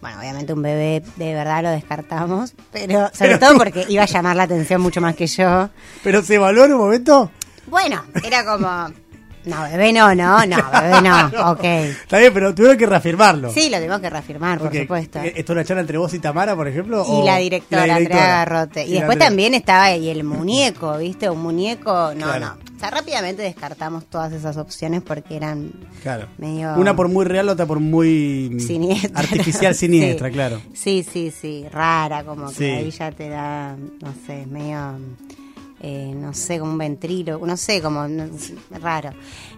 Bueno, 0.00 0.18
obviamente 0.20 0.52
un 0.52 0.62
bebé 0.62 1.02
de 1.16 1.34
verdad 1.34 1.62
lo 1.62 1.70
descartamos, 1.70 2.54
pero 2.72 3.08
sobre 3.12 3.36
Pero- 3.36 3.38
todo 3.38 3.58
porque 3.58 3.84
iba 3.88 4.02
a 4.04 4.06
llamar 4.06 4.36
la 4.36 4.44
atención 4.44 4.80
mucho 4.80 5.00
más 5.00 5.16
que 5.16 5.26
yo. 5.26 5.68
Pero 6.04 6.22
se 6.22 6.36
evaluó 6.36 6.64
en 6.66 6.72
un 6.74 6.78
momento. 6.78 7.30
Bueno, 7.66 8.02
era 8.24 8.44
como, 8.44 8.68
no, 9.48 9.62
bebé 9.62 9.92
no, 9.92 10.14
no, 10.14 10.46
no, 10.46 10.56
bebé 10.70 11.02
no, 11.02 11.50
ok. 11.52 11.64
Está 11.64 12.18
bien, 12.18 12.32
pero 12.32 12.54
tuvieron 12.54 12.76
que 12.78 12.86
reafirmarlo. 12.86 13.50
Sí, 13.52 13.68
lo 13.70 13.76
tenemos 13.78 14.00
que 14.00 14.10
reafirmar, 14.10 14.58
por 14.58 14.74
supuesto. 14.74 15.18
eh, 15.20 15.32
¿Esto 15.36 15.52
es 15.52 15.56
una 15.56 15.64
charla 15.64 15.80
entre 15.80 15.98
vos 15.98 16.12
y 16.14 16.18
Tamara, 16.18 16.54
por 16.54 16.68
ejemplo? 16.68 17.04
Y 17.06 17.10
o- 17.10 17.24
la 17.24 17.36
directora, 17.38 17.86
y 17.86 17.90
Andrea 17.90 18.26
Garrote. 18.26 18.84
Y, 18.84 18.90
después 18.92 19.12
Andrea. 19.12 19.28
también 19.28 19.54
estaba 19.54 19.84
ahí 19.84 20.08
el 20.08 20.22
muñeco, 20.24 20.96
¿viste? 20.98 21.28
Un 21.30 21.42
muñeco, 21.42 22.12
no, 22.14 22.26
Claro. 22.26 22.40
no. 22.46 22.68
O 22.76 22.80
sea, 22.80 22.90
rápidamente 22.90 23.42
descartamos 23.42 24.04
todas 24.06 24.32
esas 24.32 24.56
opciones 24.56 25.02
porque 25.02 25.34
eran 25.34 25.72
Claro. 26.00 26.28
medio... 26.38 26.74
Una 26.76 26.94
por 26.94 27.08
muy 27.08 27.24
real, 27.24 27.48
otra 27.48 27.66
por 27.66 27.80
muy 27.80 28.56
siniestra. 28.60 29.18
artificial 29.18 29.74
siniestra, 29.74 30.28
Sí. 30.28 30.32
claro. 30.34 30.60
Sí, 30.74 31.04
sí, 31.12 31.32
sí, 31.32 31.66
rara, 31.72 32.22
como 32.22 32.46
que 32.50 32.54
Sí. 32.54 32.64
ahí 32.66 32.90
ya 32.92 33.10
te 33.10 33.28
da, 33.30 33.74
no 33.76 34.14
sé, 34.26 34.46
medio, 34.46 34.96
eh, 35.80 36.12
no 36.14 36.34
sé, 36.34 36.58
como 36.58 36.72
un 36.72 36.78
ventrilo, 36.78 37.38
no 37.44 37.56
sé, 37.56 37.80
como 37.80 38.08
no, 38.08 38.28
raro. 38.80 39.10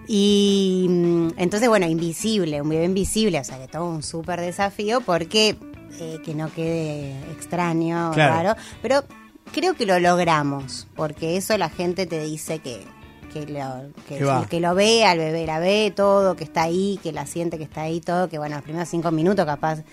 Y 0.06 0.86
mm, 0.88 1.28
entonces, 1.36 1.68
bueno, 1.68 1.86
invisible, 1.86 2.60
un 2.60 2.68
bebé 2.68 2.84
invisible, 2.84 3.40
o 3.40 3.44
sea, 3.44 3.58
que 3.58 3.68
todo 3.68 3.84
un 3.86 4.02
súper 4.02 4.40
desafío 4.40 5.00
porque 5.00 5.56
eh, 5.98 6.18
que 6.24 6.34
no 6.34 6.52
quede 6.52 7.14
extraño, 7.32 8.10
Claro. 8.12 8.34
raro, 8.34 8.60
pero 8.82 9.04
creo 9.52 9.74
que 9.74 9.86
lo 9.86 9.98
logramos, 9.98 10.86
porque 10.96 11.36
eso 11.36 11.56
la 11.58 11.68
gente 11.68 12.06
te 12.06 12.22
dice 12.22 12.58
que... 12.58 12.84
Que 13.32 13.46
lo, 13.46 13.92
que, 14.08 14.16
Que 14.18 14.46
que 14.50 14.58
lo 14.58 14.74
ve, 14.74 15.04
al 15.04 15.18
bebé 15.18 15.46
la 15.46 15.60
ve, 15.60 15.92
todo, 15.94 16.34
que 16.34 16.42
está 16.42 16.62
ahí, 16.62 16.98
que 17.00 17.12
la 17.12 17.26
siente 17.26 17.58
que 17.58 17.62
está 17.62 17.82
ahí, 17.82 18.00
todo, 18.00 18.28
que 18.28 18.38
bueno, 18.38 18.56
los 18.56 18.64
primeros 18.64 18.88
cinco 18.88 19.12
minutos 19.12 19.46
capaz 19.46 19.84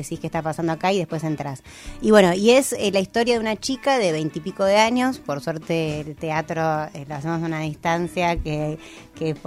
decís 0.00 0.18
qué 0.20 0.26
está 0.26 0.42
pasando 0.42 0.72
acá 0.72 0.92
y 0.92 0.98
después 0.98 1.22
entras. 1.24 1.62
Y 2.00 2.10
bueno, 2.10 2.32
y 2.34 2.50
es 2.50 2.72
eh, 2.72 2.90
la 2.92 3.00
historia 3.00 3.34
de 3.34 3.40
una 3.40 3.56
chica 3.56 3.98
de 3.98 4.12
veintipico 4.12 4.64
de 4.64 4.76
años, 4.78 5.18
por 5.18 5.40
suerte 5.40 6.00
el 6.00 6.16
teatro 6.16 6.84
eh, 6.94 7.04
lo 7.08 7.14
hacemos 7.14 7.42
a 7.42 7.46
una 7.46 7.60
distancia 7.60 8.36
que, 8.36 8.78
que, 9.14 9.34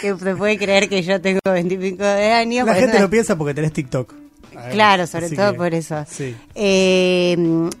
que 0.00 0.16
se 0.16 0.36
puede 0.36 0.58
creer 0.58 0.88
que 0.88 1.02
yo 1.02 1.20
tengo 1.20 1.40
veintipico 1.44 2.04
de 2.04 2.32
años. 2.32 2.66
La 2.66 2.74
gente 2.74 2.92
una- 2.92 3.00
lo 3.00 3.10
piensa 3.10 3.36
porque 3.36 3.54
tenés 3.54 3.72
TikTok. 3.72 4.14
Claro, 4.72 5.06
sobre 5.06 5.30
todo 5.30 5.52
que- 5.52 5.58
por 5.58 5.74
eso. 5.74 6.04
Sí. 6.08 6.34
Eh, 6.54 7.36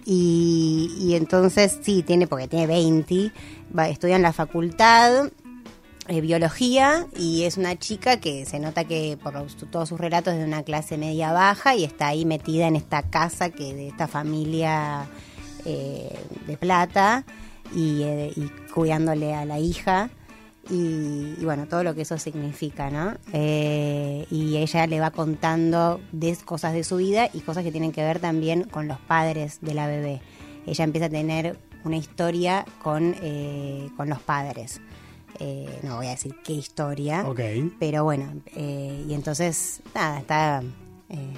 y, 0.06 0.96
y 1.00 1.14
entonces 1.14 1.78
sí, 1.82 2.02
tiene, 2.02 2.26
porque 2.26 2.48
tiene 2.48 2.66
20, 2.66 3.32
va, 3.76 3.88
estudia 3.88 4.16
en 4.16 4.22
la 4.22 4.32
facultad. 4.32 5.30
Eh, 6.10 6.20
biología 6.20 7.06
y 7.16 7.44
es 7.44 7.56
una 7.56 7.78
chica 7.78 8.18
que 8.18 8.44
se 8.44 8.58
nota 8.58 8.82
que 8.82 9.16
por 9.22 9.32
todos 9.70 9.88
sus 9.88 10.00
relatos 10.00 10.34
es 10.34 10.40
de 10.40 10.44
una 10.44 10.64
clase 10.64 10.98
media 10.98 11.32
baja 11.32 11.76
y 11.76 11.84
está 11.84 12.08
ahí 12.08 12.24
metida 12.24 12.66
en 12.66 12.74
esta 12.74 13.04
casa 13.04 13.50
que 13.50 13.74
de 13.74 13.86
esta 13.86 14.08
familia 14.08 15.06
eh, 15.64 16.18
de 16.48 16.56
plata 16.56 17.24
y, 17.76 18.02
eh, 18.02 18.32
y 18.34 18.48
cuidándole 18.74 19.36
a 19.36 19.44
la 19.44 19.60
hija 19.60 20.10
y, 20.68 21.44
bueno, 21.44 21.68
todo 21.68 21.84
lo 21.84 21.94
que 21.94 22.02
eso 22.02 22.18
significa, 22.18 22.90
¿no? 22.90 23.14
Y 23.32 24.56
ella 24.56 24.86
le 24.88 24.98
va 24.98 25.12
contando 25.12 26.00
cosas 26.44 26.72
de 26.72 26.82
su 26.82 26.96
vida 26.96 27.30
y 27.32 27.40
cosas 27.40 27.62
que 27.62 27.70
tienen 27.70 27.92
que 27.92 28.02
ver 28.02 28.18
también 28.18 28.64
con 28.64 28.88
los 28.88 28.98
padres 28.98 29.58
de 29.60 29.74
la 29.74 29.86
bebé. 29.86 30.20
Ella 30.66 30.84
empieza 30.84 31.06
a 31.06 31.10
tener 31.10 31.56
una 31.84 31.96
historia 31.96 32.64
con, 32.82 33.14
con 33.96 34.08
los 34.08 34.20
padres. 34.20 34.80
Eh, 35.40 35.80
no 35.82 35.96
voy 35.96 36.06
a 36.06 36.10
decir 36.10 36.34
qué 36.44 36.52
historia, 36.52 37.24
pero 37.78 38.04
bueno, 38.04 38.32
eh, 38.54 39.04
y 39.08 39.14
entonces, 39.14 39.80
nada, 39.94 40.20
está... 40.20 40.62
eh, 41.08 41.32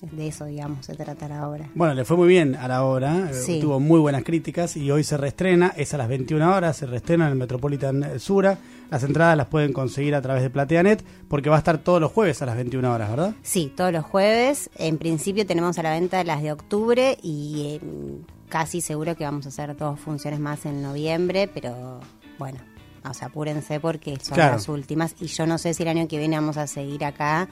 de 0.00 0.28
eso, 0.28 0.44
digamos, 0.44 0.86
se 0.86 0.94
trata 0.94 1.26
la 1.26 1.48
obra. 1.48 1.68
Bueno, 1.74 1.92
le 1.92 2.04
fue 2.04 2.16
muy 2.16 2.28
bien 2.28 2.54
a 2.54 2.68
la 2.68 2.84
obra, 2.84 3.30
eh, 3.30 3.34
Sí. 3.34 3.58
tuvo 3.60 3.80
muy 3.80 3.98
buenas 3.98 4.22
críticas 4.22 4.76
y 4.76 4.88
hoy 4.92 5.02
se 5.02 5.16
reestrena, 5.16 5.74
es 5.76 5.92
a 5.92 5.98
las 5.98 6.06
21 6.06 6.54
horas, 6.54 6.76
se 6.76 6.86
reestrena 6.86 7.24
en 7.26 7.32
el 7.32 7.36
Metropolitan 7.36 8.20
Sura. 8.20 8.58
Las 8.92 9.02
entradas 9.02 9.36
las 9.36 9.48
pueden 9.48 9.72
conseguir 9.72 10.14
a 10.14 10.22
través 10.22 10.44
de 10.44 10.50
Plateanet 10.50 11.04
porque 11.26 11.50
va 11.50 11.56
a 11.56 11.58
estar 11.58 11.78
todos 11.78 12.00
los 12.00 12.12
jueves 12.12 12.40
a 12.42 12.46
las 12.46 12.54
21 12.54 12.92
horas, 12.94 13.10
¿verdad? 13.10 13.34
Sí, 13.42 13.72
todos 13.76 13.92
los 13.92 14.04
jueves. 14.04 14.70
En 14.76 14.98
principio 14.98 15.44
tenemos 15.44 15.76
a 15.78 15.82
la 15.82 15.90
venta 15.90 16.22
las 16.22 16.42
de 16.42 16.52
octubre 16.52 17.18
y 17.20 17.80
eh, 17.82 18.20
casi 18.48 18.80
seguro 18.80 19.16
que 19.16 19.24
vamos 19.24 19.46
a 19.46 19.48
hacer 19.48 19.76
dos 19.76 19.98
funciones 19.98 20.38
más 20.38 20.64
en 20.64 20.80
noviembre, 20.80 21.50
pero 21.52 21.98
bueno, 22.38 22.60
o 23.04 23.14
sea, 23.14 23.28
apúrense 23.28 23.80
porque 23.80 24.16
son 24.22 24.34
Claro. 24.36 24.54
las 24.54 24.68
últimas 24.68 25.14
y 25.20 25.26
yo 25.26 25.46
no 25.46 25.58
sé 25.58 25.74
si 25.74 25.82
el 25.82 25.88
año 25.88 26.08
que 26.08 26.18
viene 26.18 26.36
vamos 26.36 26.56
a 26.56 26.66
seguir 26.66 27.04
acá 27.04 27.48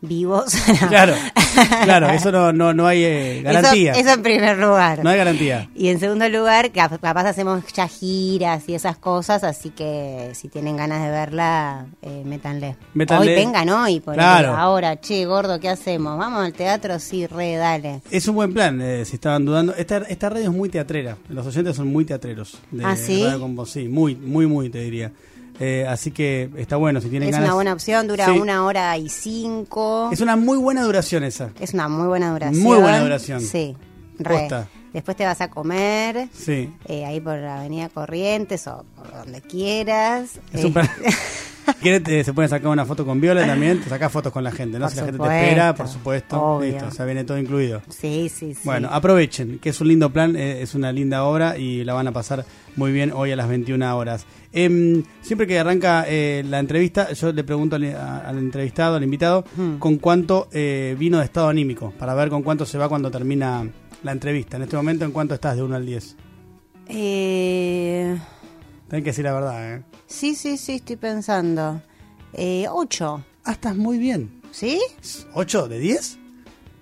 vivos. 0.00 0.54
Claro, 0.88 1.14
claro, 1.84 2.08
eso 2.10 2.30
no, 2.32 2.52
no, 2.52 2.72
no 2.72 2.86
hay 2.86 3.02
eh, 3.04 3.42
garantía. 3.42 3.92
Eso, 3.92 4.00
eso 4.02 4.12
en 4.14 4.22
primer 4.22 4.56
lugar. 4.58 5.02
No 5.04 5.10
hay 5.10 5.18
garantía. 5.18 5.68
Y 5.74 5.88
en 5.88 5.98
segundo 6.00 6.28
lugar, 6.28 6.70
cap- 6.70 7.00
capaz 7.00 7.26
hacemos 7.26 7.64
ya 7.72 7.86
giras 7.88 8.64
y 8.68 8.74
esas 8.74 8.96
cosas, 8.98 9.42
así 9.44 9.70
que 9.70 10.30
si 10.34 10.48
tienen 10.48 10.76
ganas 10.76 11.02
de 11.02 11.10
verla, 11.10 11.86
eh, 12.02 12.22
métanle. 12.24 12.76
Métanle. 12.94 13.30
Hoy 13.30 13.34
vengan 13.44 13.68
hoy, 13.68 14.00
por 14.00 14.14
Claro. 14.14 14.56
ahora, 14.56 15.00
che, 15.00 15.24
gordo, 15.26 15.58
¿qué 15.60 15.68
hacemos? 15.68 16.16
¿Vamos 16.18 16.44
al 16.44 16.52
teatro? 16.52 16.98
Sí, 16.98 17.26
re, 17.26 17.56
dale. 17.56 18.00
Es 18.10 18.26
un 18.28 18.36
buen 18.36 18.52
plan, 18.54 18.80
eh, 18.80 19.04
si 19.04 19.16
estaban 19.16 19.44
dudando. 19.44 19.74
Esta, 19.74 19.98
esta 19.98 20.28
radio 20.30 20.50
es 20.50 20.56
muy 20.56 20.68
teatrera. 20.68 21.16
Los 21.28 21.46
oyentes 21.46 21.76
son 21.76 21.88
muy 21.88 22.04
teatreros. 22.04 22.58
De 22.70 22.84
¿Ah, 22.84 22.96
sí? 22.96 23.24
Radio. 23.24 23.66
Sí, 23.66 23.88
muy, 23.88 24.14
muy, 24.16 24.46
muy, 24.46 24.70
te 24.70 24.78
diría. 24.80 25.12
Eh, 25.62 25.86
así 25.86 26.10
que 26.10 26.48
está 26.56 26.76
bueno, 26.76 27.00
si 27.02 27.08
tienen 27.10 27.28
Es 27.28 27.34
ganas. 27.34 27.48
una 27.48 27.54
buena 27.54 27.72
opción, 27.74 28.08
dura 28.08 28.24
Sí. 28.24 28.30
una 28.38 28.64
hora 28.64 28.96
y 28.96 29.08
cinco. 29.10 30.08
Es 30.10 30.20
una 30.22 30.34
muy 30.36 30.56
buena 30.58 30.82
duración 30.82 31.22
esa. 31.22 31.50
Es 31.60 31.74
una 31.74 31.86
muy 31.88 32.06
buena 32.08 32.32
duración. 32.32 32.62
Muy 32.62 32.78
buena 32.78 33.00
duración. 33.00 33.40
Sí, 33.42 33.76
re. 34.18 34.48
Después 34.94 35.16
te 35.16 35.24
vas 35.24 35.40
a 35.40 35.50
comer. 35.50 36.28
Sí. 36.32 36.72
eh, 36.86 37.04
ahí 37.04 37.20
por 37.20 37.36
la 37.36 37.60
Avenida 37.60 37.88
Corrientes 37.90 38.66
o 38.66 38.84
por 38.96 39.12
donde 39.12 39.40
quieras. 39.42 40.30
Es 40.52 40.64
un 40.64 40.70
Eh, 40.70 40.72
plan- 40.72 40.90
¿Quieres, 41.80 42.26
se 42.26 42.32
pueden 42.32 42.48
sacar 42.48 42.68
una 42.68 42.84
foto 42.84 43.04
con 43.06 43.20
Viola 43.20 43.46
también, 43.46 43.80
te 43.80 43.88
sacás 43.88 44.10
fotos 44.12 44.32
con 44.32 44.42
la 44.44 44.50
gente, 44.50 44.78
¿no? 44.78 44.84
Por 44.86 44.90
si 44.90 44.96
la 44.98 45.04
gente 45.06 45.18
te 45.18 45.24
espera, 45.44 45.74
por 45.74 45.88
supuesto, 45.88 46.40
obvio. 46.42 46.70
listo, 46.72 46.86
o 46.86 46.90
sea, 46.90 47.04
viene 47.06 47.24
todo 47.24 47.38
incluido. 47.38 47.82
sí, 47.88 48.28
sí, 48.34 48.54
sí. 48.54 48.60
Bueno, 48.64 48.88
aprovechen, 48.90 49.58
que 49.58 49.70
es 49.70 49.80
un 49.80 49.88
lindo 49.88 50.10
plan, 50.10 50.34
eh, 50.36 50.62
es 50.62 50.74
una 50.74 50.92
linda 50.92 51.24
obra 51.24 51.56
y 51.58 51.84
la 51.84 51.94
van 51.94 52.08
a 52.08 52.12
pasar 52.12 52.44
muy 52.76 52.92
bien 52.92 53.12
hoy 53.12 53.32
a 53.32 53.36
las 53.36 53.48
21 53.48 53.96
horas. 53.96 54.26
Em, 54.52 55.02
siempre 55.22 55.46
que 55.46 55.58
arranca 55.58 56.04
eh, 56.08 56.44
la 56.48 56.58
entrevista, 56.58 57.12
yo 57.12 57.32
le 57.32 57.44
pregunto 57.44 57.76
al, 57.76 57.84
a- 57.94 58.18
al 58.20 58.38
entrevistado, 58.38 58.96
al 58.96 59.04
invitado, 59.04 59.44
Hmm. 59.56 59.78
con 59.78 59.98
cuánto 59.98 60.48
eh, 60.52 60.96
vino 60.98 61.18
de 61.18 61.24
estado 61.24 61.48
anímico, 61.48 61.92
para 61.98 62.14
ver 62.14 62.28
con 62.30 62.42
cuánto 62.42 62.64
se 62.66 62.78
va 62.78 62.88
cuando 62.88 63.10
termina 63.10 63.66
la 64.02 64.12
entrevista. 64.12 64.56
En 64.56 64.64
este 64.64 64.76
momento, 64.76 65.04
¿en 65.04 65.12
cuánto 65.12 65.34
estás 65.34 65.56
de 65.56 65.62
1 65.62 65.76
al 65.76 65.86
10? 65.86 66.16
Eh, 66.88 68.16
Tenés 68.90 69.04
que 69.04 69.10
decir 69.10 69.24
la 69.24 69.32
verdad, 69.32 69.74
¿eh? 69.76 69.82
sí, 70.08 70.34
sí, 70.34 70.56
sí, 70.58 70.74
estoy 70.74 70.96
pensando. 70.96 71.80
Eh, 72.32 72.66
ocho. 72.68 73.24
Ah, 73.44 73.52
estás 73.52 73.76
muy 73.76 73.98
bien. 73.98 74.42
¿Sí? 74.50 74.80
¿8 75.32 75.68
de 75.68 75.78
10? 75.78 76.18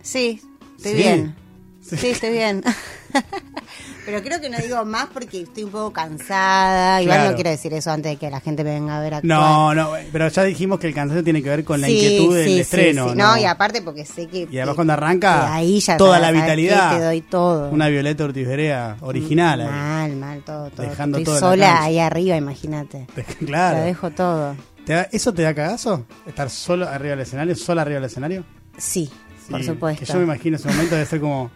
Sí, 0.02 0.40
estoy 0.78 0.92
Sí. 0.92 0.96
bien. 0.96 1.36
Sí. 1.82 1.96
Sí, 1.98 2.06
estoy 2.08 2.30
bien. 2.30 2.62
Pero 4.10 4.22
creo 4.22 4.40
que 4.40 4.48
no 4.48 4.56
digo 4.56 4.82
más 4.86 5.08
porque 5.12 5.42
estoy 5.42 5.64
un 5.64 5.70
poco 5.70 5.92
cansada. 5.92 7.02
Igual 7.02 7.16
Claro. 7.18 7.30
no 7.30 7.34
quiero 7.36 7.50
decir 7.50 7.74
eso 7.74 7.90
antes 7.90 8.12
de 8.12 8.16
que 8.16 8.30
la 8.30 8.40
gente 8.40 8.64
me 8.64 8.70
venga 8.70 8.96
a 8.96 9.00
ver 9.02 9.12
actuar. 9.14 9.38
No, 9.38 9.74
no, 9.74 9.90
pero 10.10 10.28
ya 10.28 10.44
dijimos 10.44 10.78
que 10.80 10.86
el 10.86 10.94
cansancio 10.94 11.22
tiene 11.22 11.42
que 11.42 11.50
ver 11.50 11.62
con 11.64 11.78
la 11.80 11.88
Sí, 11.88 11.92
inquietud 11.94 12.34
del 12.34 12.46
sí, 12.46 12.54
sí, 12.54 12.60
estreno. 12.60 13.10
sí. 13.10 13.16
¿no? 13.16 13.36
y 13.36 13.44
aparte 13.44 13.82
porque 13.82 14.06
sé 14.06 14.26
que... 14.26 14.48
Y 14.50 14.56
además 14.56 14.68
que- 14.72 14.74
cuando 14.76 14.92
arranca, 14.94 15.40
que 15.40 15.46
ahí 15.52 15.80
ya 15.80 15.96
toda 15.98 16.18
la 16.18 16.28
¿sabes 16.28 16.40
vitalidad. 16.42 16.90
qué? 16.92 16.96
Te 16.96 17.04
doy 17.04 17.20
todo. 17.20 17.70
Una 17.70 17.88
Violeta 17.88 18.24
Ortiz 18.24 18.48
Berea 18.48 18.96
original. 19.02 19.60
ahí. 19.60 19.66
Mal, 19.68 20.16
mal, 20.16 20.42
todo, 20.42 20.70
todo. 20.70 20.88
Dejando 20.88 21.18
Estoy 21.18 21.24
todo 21.38 21.52
en 21.52 21.60
la 21.60 21.66
sola 21.66 21.72
cancha. 21.74 21.84
ahí 21.84 21.98
arriba, 21.98 22.36
imagínate. 22.36 23.06
Lo 23.40 23.46
claro. 23.46 23.80
dejo 23.82 24.10
todo. 24.10 24.56
¿Te 24.86 24.94
da- 24.94 25.08
¿Eso 25.12 25.34
te 25.34 25.42
da 25.42 25.54
cagazo? 25.54 26.06
¿Estar 26.26 26.48
solo 26.48 26.88
arriba 26.88 27.10
del 27.10 27.20
escenario? 27.20 27.54
¿Sola 27.56 27.82
arriba 27.82 27.96
del 28.00 28.06
escenario? 28.08 28.42
Sí, 28.78 29.10
por 29.50 29.60
Sí, 29.60 29.66
supuesto. 29.66 30.06
Que 30.06 30.10
yo 30.10 30.18
me 30.18 30.24
imagino 30.24 30.56
ese 30.56 30.68
momento 30.68 30.94
de 30.96 31.04
ser 31.04 31.20
como. 31.20 31.50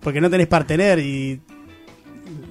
Porque 0.00 0.20
no 0.20 0.30
tenés 0.30 0.46
partener 0.46 1.00
y. 1.00 1.40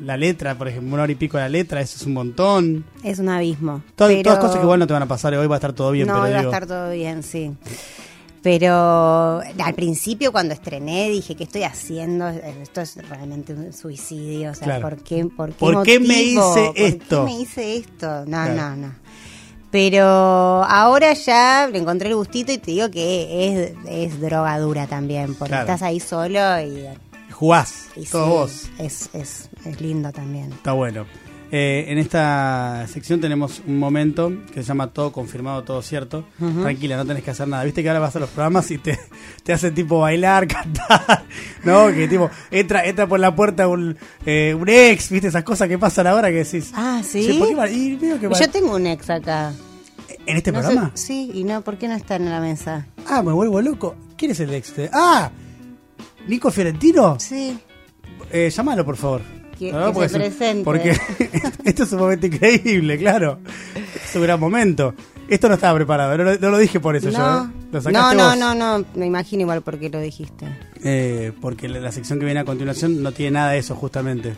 La 0.08 0.16
letra, 0.16 0.58
por 0.58 0.70
ejemplo, 0.70 0.94
una 0.94 1.04
hora 1.04 1.12
y 1.12 1.16
pico 1.16 1.36
de 1.38 1.44
la 1.44 1.50
letra, 1.50 1.82
eso 1.82 1.98
es 1.98 2.06
un 2.06 2.14
montón. 2.14 2.86
Es 3.04 3.20
un 3.20 3.28
abismo. 3.28 3.82
Todas, 3.98 4.14
Pero- 4.14 4.24
todas 4.24 4.40
cosas 4.40 4.56
que 4.56 4.64
igual 4.64 4.80
no 4.80 4.88
te 4.88 4.94
van 4.94 5.04
a 5.04 5.06
pasar. 5.08 5.34
Hoy 5.34 5.48
va 5.48 5.56
a 5.56 5.58
estar 5.58 5.74
todo 5.74 5.92
bien, 5.92 6.08
no, 6.08 6.14
pero 6.14 6.28
iba 6.30 6.38
digo. 6.40 6.50
a 6.52 6.54
estar 6.56 6.66
todo 6.68 6.92
bien, 6.92 7.24
sí. 7.24 7.52
Pero 8.42 9.42
al 9.42 9.74
principio 9.76 10.32
cuando 10.32 10.54
estrené 10.54 11.10
dije, 11.10 11.36
¿qué 11.36 11.44
estoy 11.44 11.64
haciendo? 11.64 12.28
Esto 12.30 12.80
es 12.82 12.96
realmente 13.10 13.54
un 13.54 13.74
suicidio. 13.74 14.52
O 14.52 14.54
sea, 14.56 14.64
Claro. 14.66 14.82
¿por 14.90 15.04
qué, 15.04 15.26
por 15.26 15.50
qué, 15.50 15.56
¿Por 15.60 15.84
qué 15.84 16.00
me 16.00 16.22
hice 16.24 16.38
¿Por 16.40 16.74
esto? 16.78 17.26
qué 17.26 17.34
me 17.34 17.42
hice 17.42 17.76
esto? 17.78 18.08
No, 18.22 18.26
Claro. 18.28 18.54
no, 18.56 18.76
no. 18.78 18.96
Pero 19.72 20.04
ahora 20.06 21.12
ya 21.14 21.68
le 21.70 21.80
encontré 21.80 22.08
el 22.10 22.16
gustito 22.16 22.54
y 22.54 22.58
te 22.58 22.72
digo 22.72 22.90
que 22.90 23.74
es, 23.86 24.10
es 24.14 24.22
drogadura 24.22 24.88
también, 24.88 25.36
porque 25.36 25.50
Claro. 25.50 25.64
estás 25.66 25.82
ahí 25.82 26.00
solo 26.00 26.40
y, 26.62 26.86
Jugás, 27.32 27.90
y 27.96 28.06
todo 28.06 28.24
sí, 28.26 28.30
vos. 28.32 28.70
Es, 28.80 29.10
es, 29.14 29.50
es 29.68 29.82
lindo 29.82 30.12
también. 30.12 30.52
Está 30.52 30.72
bueno. 30.74 31.06
Eh, 31.50 31.86
en 31.88 31.98
esta 31.98 32.86
sección 32.90 33.22
tenemos 33.22 33.62
un 33.66 33.80
momento 33.80 34.34
que 34.54 34.62
se 34.64 34.68
llama 34.68 34.88
Todo 34.92 35.14
confirmado, 35.14 35.64
todo 35.64 35.82
cierto. 35.82 36.26
Tranquila, 36.38 36.98
no 36.98 37.06
tenés 37.06 37.24
que 37.24 37.32
hacer 37.32 37.48
nada. 37.48 37.64
Viste 37.64 37.82
que 37.82 37.88
ahora 37.88 38.02
vas 38.02 38.14
a 38.18 38.20
los 38.20 38.30
programas 38.32 38.70
y 38.70 38.78
te, 38.80 39.00
te 39.44 39.54
hacen 39.54 39.74
tipo 39.74 40.00
bailar, 40.02 40.46
cantar, 40.50 41.24
¿no? 41.64 41.88
Que 41.88 42.10
tipo, 42.10 42.30
entra, 42.52 42.84
entra 42.86 43.08
por 43.08 43.22
la 43.22 43.34
puerta 43.34 43.66
un, 43.70 43.96
eh, 44.26 44.54
un 44.60 44.68
ex, 44.68 45.10
¿viste? 45.10 45.30
Esas 45.30 45.44
cosas 45.46 45.70
que 45.70 45.78
pasan 45.78 46.08
ahora 46.08 46.28
que 46.30 46.44
decís. 46.44 46.72
Ah, 46.76 47.02
¿sí? 47.02 47.20
Y 47.72 47.98
que. 47.98 48.30
Yo 48.30 48.50
tengo 48.52 48.76
un 48.76 48.86
ex 48.88 49.10
acá. 49.10 49.54
¿En 50.26 50.36
este 50.36 50.52
No 50.52 50.60
sé- 50.60 50.66
programa? 50.68 50.92
sí, 50.96 51.32
y 51.34 51.46
no, 51.46 51.62
¿por 51.62 51.78
qué 51.78 51.88
no 51.88 51.94
está 51.96 52.18
en 52.18 52.30
la 52.30 52.42
mesa? 52.42 52.88
Ah, 53.08 53.22
me 53.24 53.32
vuelvo 53.32 53.62
loco. 53.62 53.96
¿Quién 54.18 54.32
es 54.32 54.40
el 54.42 54.54
ex? 54.54 54.76
de- 54.76 54.90
Ah, 54.92 55.32
Nico 56.28 56.52
Fiorentino. 56.52 57.18
Sí. 57.22 57.58
Eh, 58.32 58.50
llámalo, 58.54 58.84
por 58.84 58.98
favor. 58.98 59.22
Que- 59.58 59.72
¿No? 59.72 59.88
que 59.88 59.94
Porque 59.94 60.10
se 60.10 60.18
presente. 60.20 60.64
Porque 60.64 60.90
esto 61.66 61.84
es 61.84 61.92
un 61.92 62.00
momento 62.00 62.28
increíble, 62.28 62.98
claro. 62.98 63.40
Es 64.06 64.16
un 64.16 64.22
gran 64.24 64.40
momento. 64.40 64.94
Esto 65.28 65.50
no 65.50 65.56
estaba 65.56 65.76
preparado, 65.76 66.18
no, 66.18 66.24
lo- 66.24 66.38
no 66.38 66.50
lo 66.50 66.58
dije 66.58 66.80
por 66.80 66.96
eso 66.96 67.10
yo. 67.10 67.18
No, 67.18 67.46
¿eh? 67.46 67.82
Lo 67.84 67.92
no, 67.92 68.14
no, 68.14 68.24
vos. 68.30 68.38
no, 68.38 68.56
no, 68.56 68.86
me 68.96 69.06
imagino 69.08 69.42
igual 69.42 69.62
por 69.62 69.78
qué 69.78 69.90
lo 69.90 70.00
dijiste. 70.00 70.46
Eh, 70.84 71.34
porque 71.42 71.68
la, 71.68 71.80
la 71.80 71.92
sección 71.92 72.18
que 72.20 72.26
viene 72.26 72.40
a 72.40 72.46
continuación 72.46 73.02
no 73.04 73.12
tiene 73.12 73.32
nada 73.32 73.52
de 73.52 73.58
eso, 73.58 73.76
justamente. 73.76 74.36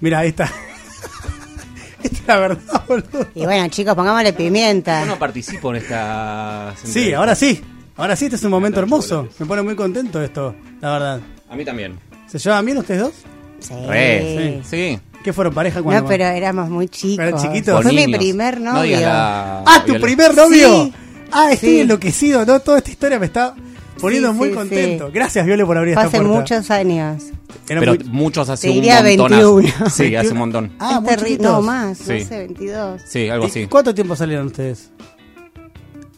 Mira, 0.00 0.20
ahí 0.20 0.28
está. 0.28 0.44
Esta 2.02 2.16
es 2.16 2.26
la 2.26 2.36
verdad, 2.38 2.84
boludo. 2.88 3.26
Y 3.34 3.44
bueno, 3.44 3.68
chicos, 3.68 3.94
pongámosle 3.94 4.32
pimienta. 4.32 5.00
Yo 5.00 5.06
no 5.06 5.18
participo 5.18 5.70
en 5.70 5.76
esta. 5.82 6.74
Sí, 6.84 7.12
ahora 7.12 7.34
sí. 7.34 7.60
Ahora 7.96 8.16
sí, 8.16 8.26
este 8.26 8.36
es 8.36 8.44
un 8.44 8.50
momento 8.50 8.80
hermoso. 8.80 9.28
Me 9.38 9.44
pone 9.46 9.60
muy 9.62 9.74
contento 9.74 10.22
esto, 10.22 10.54
la 10.80 10.92
verdad. 10.92 11.20
A 11.50 11.56
mí 11.56 11.64
también. 11.64 11.98
¿Se 12.26 12.38
llevan 12.38 12.64
bien 12.64 12.78
ustedes 12.78 13.00
dos? 13.02 13.12
Sí. 13.60 13.74
Re, 13.86 14.60
sí. 14.68 14.98
¿Qué 15.22 15.32
fueron 15.32 15.52
pareja 15.52 15.82
cuando 15.82 16.02
No, 16.02 16.08
pero 16.08 16.24
éramos 16.24 16.70
muy 16.70 16.88
chicos. 16.88 17.26
¿Eran 17.26 17.40
chiquitos? 17.40 17.82
Fue 17.82 17.92
mi 17.92 18.06
niños. 18.06 18.18
primer 18.18 18.60
No 18.60 18.72
novio. 18.72 19.00
la- 19.00 19.62
¡Ah, 19.66 19.80
tu 19.84 19.92
Viola. 19.92 20.00
primer 20.06 20.34
novio! 20.34 20.84
Sí. 20.84 20.92
Ah, 21.30 21.52
estoy 21.52 21.68
Sí. 21.68 21.80
enloquecido, 21.80 22.46
¿no? 22.46 22.60
Toda 22.60 22.78
esta 22.78 22.90
historia 22.90 23.18
me 23.18 23.26
está 23.26 23.54
poniendo 24.00 24.30
Sí, 24.32 24.38
muy 24.38 24.48
sí, 24.48 24.54
contento. 24.54 25.06
sí. 25.08 25.12
Gracias, 25.14 25.44
Viole, 25.46 25.66
por 25.66 25.76
abrir 25.76 25.94
Fue 25.94 26.04
esta 26.04 26.16
hace 26.16 26.24
puerta. 26.26 26.40
muchos 26.40 26.70
años. 26.70 27.22
Era 27.68 27.80
Pero 27.80 27.94
muy- 27.96 28.04
muchos 28.04 28.48
hace 28.48 28.62
Te 28.66 28.70
un 28.70 28.74
diría 28.76 29.02
montonazo. 29.02 29.56
21. 29.56 29.90
Sí, 29.90 30.16
hace 30.16 30.28
un 30.32 30.38
montón. 30.38 30.72
Ah, 30.80 30.94
es 30.96 31.00
muy 31.02 31.10
terri- 31.10 31.24
chiquitos. 31.26 31.46
No, 31.52 31.62
más, 31.62 31.98
Sí. 31.98 32.18
no 32.20 32.24
sé, 32.26 32.38
22. 32.38 33.02
Sí, 33.06 33.28
algo 33.28 33.44
¿Y 33.44 33.48
así. 33.50 33.66
¿Cuánto 33.66 33.94
tiempo 33.94 34.16
salieron 34.16 34.46
ustedes? 34.46 34.90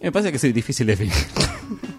Me 0.01 0.11
parece 0.13 0.31
que 0.31 0.37
es 0.47 0.55
difícil 0.55 0.87
de 0.87 0.93
definir. 0.97 1.13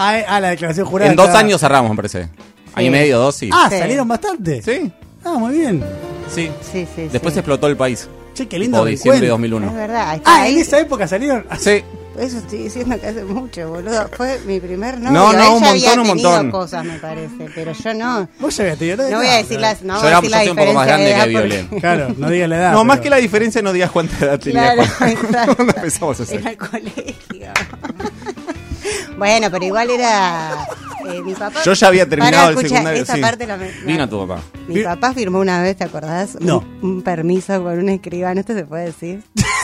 Ah, 0.00 0.16
eh, 0.16 0.24
ah, 0.28 0.38
la 0.40 0.50
declaración 0.50 0.86
jurada. 0.86 1.10
En 1.10 1.16
dos 1.16 1.30
años 1.30 1.60
cerramos, 1.60 1.90
me 1.90 1.96
parece. 1.96 2.28
Año 2.74 2.86
y 2.86 2.90
medio, 2.90 3.18
dos, 3.18 3.34
sí. 3.36 3.50
Ah, 3.52 3.68
Sí. 3.70 3.78
salieron 3.78 4.06
bastante. 4.08 4.62
Sí, 4.62 4.92
Ah, 5.24 5.32
muy 5.38 5.58
bien. 5.58 5.84
sí. 6.32 6.50
Sí, 6.72 6.86
sí, 6.94 7.08
Después 7.12 7.34
sí. 7.34 7.40
explotó 7.40 7.66
el 7.66 7.76
país. 7.76 8.08
Che, 8.34 8.46
qué 8.46 8.58
lindo 8.58 8.80
O 8.82 8.84
diciembre 8.84 9.20
de 9.20 9.26
reencuentro. 9.28 9.58
2001. 9.58 9.66
Es 9.68 9.74
verdad. 9.88 10.10
ahí 10.10 10.22
Ah, 10.24 10.42
ahí- 10.42 10.54
en 10.54 10.60
esa 10.60 10.78
época 10.78 11.08
salieron. 11.08 11.44
Sí. 11.58 11.82
Eso 12.18 12.38
estoy 12.38 12.64
diciendo 12.64 12.98
que 13.00 13.06
hace 13.06 13.22
mucho, 13.24 13.68
boludo. 13.68 14.08
Fue 14.16 14.40
mi 14.44 14.58
primer 14.58 14.98
novio. 14.98 15.12
No, 15.12 15.32
no, 15.32 15.54
un 15.54 15.62
ya 15.62 15.70
había 15.70 15.88
montón, 15.94 16.00
un 16.00 16.06
tenido 16.16 16.30
montón. 16.30 16.50
cosas, 16.50 16.84
me 16.84 16.98
parece, 16.98 17.46
pero 17.54 17.72
yo 17.72 17.94
no. 17.94 18.28
Vos 18.40 18.56
ya 18.56 18.64
habías 18.64 18.78
tenido 18.78 18.96
nada. 18.96 19.10
No 19.10 19.18
voy 19.18 19.26
a 19.28 19.36
decir 19.36 19.60
las, 19.60 19.82
no 19.82 19.94
Yo 19.94 20.00
voy 20.00 20.06
a 20.06 20.10
era- 20.10 20.20
decir 20.20 20.30
la 20.32 20.38
soy 20.40 20.48
un 20.48 20.56
poco 20.56 20.72
más 20.72 20.86
diferencia 20.86 20.86
grande 20.86 21.04
de 21.04 21.14
que 21.22 21.28
Violeta. 21.28 21.76
Claro, 21.80 22.14
no 22.18 22.30
digas 22.30 22.48
la 22.48 22.56
edad. 22.56 22.72
No, 22.72 22.84
más 22.84 22.96
pero- 22.96 23.02
que 23.04 23.10
la 23.10 23.16
diferencia 23.18 23.62
no 23.62 23.72
digas 23.72 23.90
cuánta 23.92 24.24
edad 24.24 24.40
tenía. 24.40 24.72
Claro, 24.74 24.82
exacto. 25.06 25.56
cuando 25.56 25.74
empezamos 25.76 26.18
a 26.20 26.22
hacer. 26.24 26.40
Era 26.40 26.50
el 26.50 26.56
colegio. 26.56 27.52
bueno, 29.16 29.48
pero 29.50 29.64
igual 29.64 29.90
era 29.90 30.66
eh, 31.12 31.22
mi 31.22 31.34
papá. 31.34 31.62
Yo 31.64 31.72
ya 31.72 31.86
había 31.88 32.08
terminado 32.08 32.48
el 32.50 32.54
escucha, 32.56 32.68
secundario, 32.68 33.02
Esa 33.02 33.14
sí. 33.14 33.20
parte 33.20 33.46
la, 33.46 33.56
la- 33.56 33.66
Vino 33.84 34.08
tu 34.08 34.26
papá. 34.26 34.42
Mi 34.66 34.82
papá 34.82 35.12
firmó 35.14 35.38
una 35.40 35.62
vez, 35.62 35.76
¿te 35.76 35.84
acordás? 35.84 36.36
Un- 36.40 36.46
No. 36.46 36.64
Un, 36.82 37.02
permiso 37.02 37.62
con 37.62 37.78
un 37.78 37.88
escribano, 37.88 38.40
¿esto 38.40 38.54
se 38.54 38.64
puede 38.64 38.86
decir? 38.86 39.22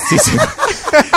Sí, 0.08 0.16
sí. 0.22 0.32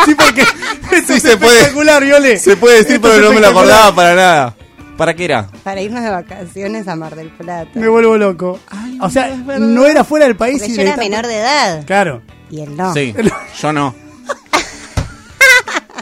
Sí, 0.05 0.15
porque 0.15 0.43
Sí, 1.05 1.13
es 1.13 1.21
se 1.21 1.37
puede. 1.37 1.53
espectacular, 1.57 2.03
Viole. 2.03 2.39
Se 2.39 2.57
puede 2.57 2.77
decir, 2.77 2.95
Esto 2.95 3.09
pero 3.09 3.25
no 3.27 3.33
me 3.33 3.39
lo 3.41 3.47
acordaba 3.49 3.93
para 3.93 4.15
nada. 4.15 4.55
¿Para 4.97 5.13
qué 5.13 5.25
era? 5.25 5.47
Para 5.63 5.79
irnos 5.81 6.01
de 6.01 6.09
vacaciones 6.09 6.87
a 6.87 6.95
Mar 6.95 7.15
del 7.15 7.29
Plata. 7.29 7.69
Me 7.75 7.87
vuelvo 7.87 8.17
loco. 8.17 8.59
o 8.99 9.09
sea, 9.11 9.27
no 9.59 9.85
era 9.85 10.03
fuera 10.03 10.25
del 10.25 10.35
país. 10.35 10.57
Porque 10.57 10.71
y 10.73 10.75
yo 10.75 10.81
era 10.81 10.97
menor 10.97 11.27
de 11.27 11.37
edad. 11.37 11.85
Claro. 11.85 12.23
Y 12.49 12.61
él 12.61 12.75
no. 12.75 12.91
Sí, 12.95 13.13
yo 13.61 13.71
no. 13.73 13.93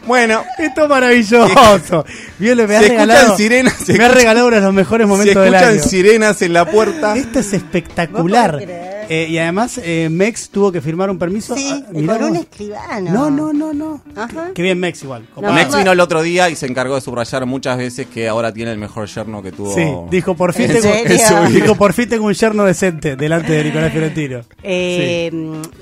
Bueno, 0.06 0.44
Esto 0.58 0.84
es 0.84 0.90
maravilloso. 0.90 2.06
Viole, 2.40 2.68
me 2.68 2.76
ha 2.78 2.82
regalado. 2.82 3.20
escuchan 3.20 3.38
sirenas. 3.38 3.74
Me 3.74 3.80
ha 3.80 3.98
escuchan- 4.08 4.12
regalado 4.14 4.48
uno 4.48 4.56
de 4.58 4.62
los 4.62 4.74
mejores 4.74 5.06
se 5.06 5.10
momentos 5.10 5.44
del 5.44 5.54
escuchan 5.54 5.74
año. 5.80 5.84
sirenas 5.84 6.42
en 6.42 6.54
la 6.54 6.66
puerta. 6.70 7.16
Esto 7.16 7.40
es 7.40 7.46
¿Vos 7.48 7.54
espectacular. 7.54 8.60
Eh, 9.10 9.28
y 9.30 9.38
además, 9.38 9.80
eh, 9.84 10.08
Mex 10.12 10.50
tuvo 10.50 10.72
que 10.72 10.82
firmar 10.82 11.10
un 11.10 11.18
permiso. 11.20 11.56
Sí, 11.56 11.70
Ah, 11.72 11.90
mirá 11.92 12.16
un 12.26 12.36
escribano. 12.36 13.12
No, 13.12 13.30
no, 13.30 13.54
no, 13.54 13.74
no. 13.74 14.02
Ajá. 14.16 14.52
Qué 14.56 14.62
bien 14.62 14.80
Mex 14.80 15.04
igual. 15.04 15.28
No. 15.40 15.52
Mex 15.54 15.72
no. 15.72 15.78
vino 15.80 15.92
el 15.92 16.00
otro 16.00 16.22
día 16.22 16.50
y 16.50 16.56
se 16.56 16.66
encargó 16.66 16.96
de 16.96 17.02
subrayar 17.02 17.46
muchas 17.46 17.78
veces 17.78 18.08
que 18.08 18.28
ahora 18.28 18.54
tiene 18.54 18.72
el 18.72 18.78
mejor 18.78 19.08
yerno 19.08 19.42
que 19.44 19.52
tuvo. 19.52 19.74
Sí, 19.76 19.86
dijo 20.10 20.36
por 20.36 20.54
fin 20.54 20.72
¿En 20.72 20.82
tengo? 20.82 20.94
Eso, 20.96 21.44
dijo 21.50 21.76
por 21.76 21.94
fin 21.94 22.10
tengo 22.10 22.26
un 22.26 22.34
yerno 22.34 22.64
decente 22.66 23.16
delante 23.16 23.54
de 23.54 23.64
Nicolás 23.66 23.92
Fiorentino. 23.92 24.42
Eh, 24.64 25.30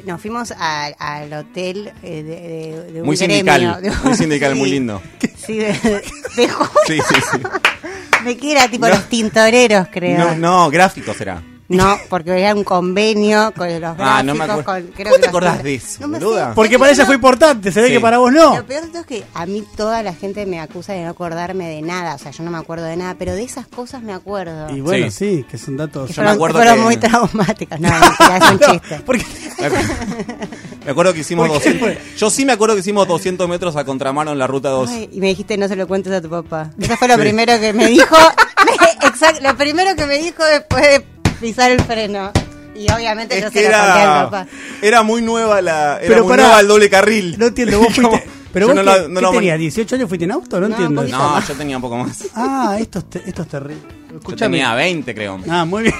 Nos 0.05 0.21
fuimos 0.21 0.51
a- 0.57 0.85
al 0.99 1.31
hotel 1.33 1.91
eh, 2.03 2.23
de, 2.23 2.23
de- 2.23 2.91
de 2.93 2.99
un 3.01 3.05
Muy 3.07 3.15
gremio, 3.15 3.35
sindical, 3.37 3.81
de 3.81 3.89
un- 3.89 4.03
muy 4.03 4.15
sindical, 4.15 4.55
muy 4.57 4.69
lindo. 4.69 5.01
Sí, 5.45 5.57
de, 5.57 5.67
de. 5.67 6.49
Sí, 6.87 6.97
sí, 7.07 7.15
sí. 7.31 7.37
Me 8.23 8.37
que 8.37 8.51
era 8.53 8.69
tipo 8.69 8.87
No. 8.87 8.93
los 8.95 9.09
tintoreros, 9.09 9.87
creo. 9.91 10.17
No, 10.17 10.35
no, 10.35 10.69
gráfico 10.69 11.13
será. 11.13 11.41
No, 11.75 11.97
porque 12.09 12.31
era 12.39 12.53
un 12.55 12.63
convenio 12.63 13.51
con 13.55 13.67
los 13.69 13.79
gráficos. 13.79 14.07
Ah, 14.07 14.23
no 14.23 14.35
me 14.35 14.43
acuerdo. 14.43 14.63
con- 14.63 14.81
creo 14.95 15.05
¿Cómo 15.05 15.15
que 15.15 15.19
te 15.19 15.19
los- 15.19 15.27
acordás 15.29 15.63
de 15.63 15.75
eso, 15.75 15.97
No 16.01 16.07
me 16.07 16.19
sé. 16.19 16.25
Porque 16.55 16.77
para 16.79 16.91
ella 16.91 17.05
fue 17.05 17.15
importante, 17.15 17.71
se 17.71 17.81
ve 17.81 17.87
Sí. 17.87 17.93
que 17.93 17.99
para 17.99 18.17
vos 18.17 18.31
no. 18.31 18.55
Lo 18.57 18.65
peor 18.65 18.83
es 18.93 19.05
que 19.05 19.23
a 19.33 19.45
mí 19.45 19.63
toda 19.75 20.03
la 20.03 20.13
gente 20.13 20.45
me 20.45 20.59
acusa 20.59 20.93
de 20.93 21.03
no 21.03 21.09
acordarme 21.09 21.67
de 21.69 21.81
nada. 21.81 22.15
O 22.15 22.17
sea, 22.19 22.31
yo 22.31 22.43
no 22.43 22.51
me 22.51 22.57
acuerdo 22.57 22.85
de 22.85 22.95
nada, 22.97 23.15
pero 23.17 23.33
de 23.35 23.43
esas 23.43 23.67
cosas 23.67 24.01
me 24.01 24.13
acuerdo. 24.13 24.69
Y 24.75 24.81
bueno, 24.81 25.09
Sí. 25.11 25.37
sí, 25.37 25.45
que 25.49 25.57
son 25.57 25.77
datos. 25.77 26.07
Que 26.07 26.13
Yo 26.13 26.21
me 26.21 26.27
fueron, 26.29 26.35
acuerdo 26.35 26.57
fueron 26.59 26.75
que- 26.75 26.81
muy 26.83 26.97
traumáticas. 26.97 27.79
No, 27.79 27.89
mentira, 27.99 28.37
es 28.37 28.51
un 28.51 28.59
No, 28.59 28.71
chiste. 28.71 29.01
porque 29.05 29.25
Me 30.85 30.91
acuerdo 30.91 31.13
que 31.13 31.19
hicimos 31.21 31.47
¿Por 31.47 31.61
qué 31.61 31.73
200. 31.73 32.17
Yo 32.17 32.29
sí 32.29 32.45
me 32.45 32.51
acuerdo 32.53 32.75
que 32.75 32.81
hicimos 32.81 33.07
200 33.07 33.47
metros 33.47 33.75
a 33.77 33.85
contramano 33.85 34.31
en 34.33 34.39
la 34.39 34.47
ruta 34.47 34.69
2. 34.69 34.89
Ay, 34.89 35.09
y 35.13 35.19
me 35.21 35.27
dijiste 35.27 35.57
no 35.57 35.67
se 35.67 35.75
lo 35.77 35.87
cuentes 35.87 36.11
a 36.11 36.21
tu 36.21 36.29
papá. 36.29 36.71
Eso 36.77 36.97
fue 36.97 37.07
lo 37.07 37.17
primero 37.17 37.57
que 37.59 37.71
me 37.73 37.87
dijo. 37.87 38.15
Exacto, 39.03 39.41
lo 39.43 39.55
primero 39.55 39.95
que 39.95 40.05
me 40.05 40.17
dijo 40.17 40.43
después 40.43 40.81
de 40.81 41.05
pisar 41.43 41.71
el 41.71 41.81
freno. 41.81 42.31
Y 42.75 42.91
obviamente 42.91 43.39
yo 43.39 43.47
Es 43.47 43.53
se 43.53 43.61
conté 43.61 43.67
al 43.75 43.99
era, 44.01 44.23
papá. 44.23 44.47
era 44.81 45.03
muy 45.03 45.21
nueva 45.21 45.61
la. 45.61 45.97
Era 45.99 46.07
Pero 46.07 46.23
muy 46.23 46.29
pará, 46.31 46.43
nueva 46.43 46.59
el 46.61 46.67
doble 46.67 46.89
carril. 46.89 47.35
no 47.37 47.45
entiendo, 47.47 47.77
vos 47.79 47.93
Como- 47.95 48.09
fuiste. 48.11 48.29
Pero 48.51 48.67
yo 48.67 48.73
vos 48.73 48.75
no 48.75 48.91
qué, 48.93 48.99
la- 49.01 49.07
no 49.07 49.15
¿qué 49.15 49.21
la 49.21 49.31
man- 49.31 49.37
tenías? 49.39 49.59
¿18 49.59 49.93
años 49.93 50.09
fuiste 50.09 50.25
en 50.25 50.31
auto? 50.31 50.59
No, 50.59 50.67
No, 50.69 50.75
entiendo. 50.75 51.01
un 51.01 51.11
No, 51.11 51.17
más. 51.33 51.47
yo 51.47 51.53
tenía 51.55 51.75
un 51.77 51.81
poco 51.81 51.97
más. 51.97 52.23
Ah, 52.35 52.77
esto 52.79 52.99
es, 52.99 53.09
te- 53.09 53.23
esto 53.27 53.41
es 53.43 53.47
terrible. 53.47 53.83
Yo 54.27 54.35
tenía 54.35 54.73
20, 54.75 55.13
creo. 55.15 55.39
Ah, 55.49 55.65
muy 55.65 55.83
bien. 55.83 55.95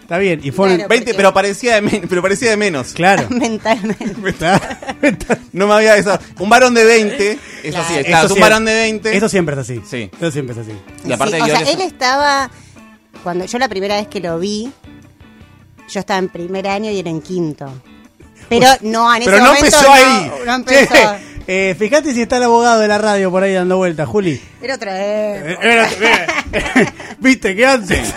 Está 0.00 0.16
bien. 0.16 0.40
Y 0.42 0.50
fueron. 0.50 0.76
Claro. 0.76 0.88
20, 0.88 1.04
porque- 1.04 1.16
pero 1.16 1.34
parecía 1.34 1.74
de, 1.74 1.80
men- 1.82 2.02
pero 2.08 2.22
parecía 2.22 2.50
de 2.50 2.56
menos. 2.56 2.92
Claro. 2.94 3.26
Mentalmente. 3.30 4.06
No 5.52 5.66
me 5.66 5.74
había 5.74 5.96
eso. 5.96 6.18
Un 6.38 6.48
varón 6.48 6.72
de 6.74 6.84
20, 6.84 7.32
eso 7.32 7.40
Claro. 7.70 7.84
sí, 7.88 7.94
Eso 7.94 8.00
está. 8.00 8.22
Un 8.22 8.28
siempre- 8.28 8.40
varón 8.40 8.64
de 8.64 8.74
20. 8.74 9.16
Eso 9.16 9.28
siempre 9.28 9.54
es 9.54 9.58
así. 9.60 9.80
Sí. 9.88 10.10
Eso 10.18 10.30
siempre 10.30 10.54
es 10.54 10.60
así. 10.60 10.72
Y 11.06 11.12
aparte 11.12 11.36
Sí, 11.36 11.42
o 11.42 11.46
yo 11.46 11.56
sea, 11.56 11.70
él 11.72 11.80
estaba. 11.80 12.50
Cuando 13.28 13.44
yo 13.44 13.58
la 13.58 13.68
primera 13.68 13.96
vez 13.96 14.08
que 14.08 14.20
lo 14.20 14.38
vi, 14.38 14.72
yo 15.86 16.00
estaba 16.00 16.18
en 16.18 16.30
primer 16.30 16.66
año 16.66 16.90
y 16.90 16.98
era 16.98 17.10
en 17.10 17.20
quinto. 17.20 17.70
Pero 18.48 18.66
no, 18.80 19.14
en 19.14 19.20
ese 19.20 19.30
Pero 19.30 19.42
no 19.44 19.52
momento 19.52 19.66
empezó 19.66 19.82
no, 19.86 19.92
ahí. 19.92 20.30
no 20.46 20.54
empezó. 20.54 20.94
Che, 21.46 21.70
eh, 21.70 21.74
fíjate 21.78 22.14
si 22.14 22.22
está 22.22 22.38
el 22.38 22.44
abogado 22.44 22.80
de 22.80 22.88
la 22.88 22.96
radio 22.96 23.30
por 23.30 23.42
ahí 23.42 23.52
dando 23.52 23.76
vueltas, 23.76 24.08
Juli. 24.08 24.40
Era 24.62 24.76
otra 24.76 24.92
Eh, 24.98 25.42
vez. 25.42 25.58
espérate, 25.92 26.92
Viste 27.18 27.54
que 27.54 27.66
antes. 27.66 28.14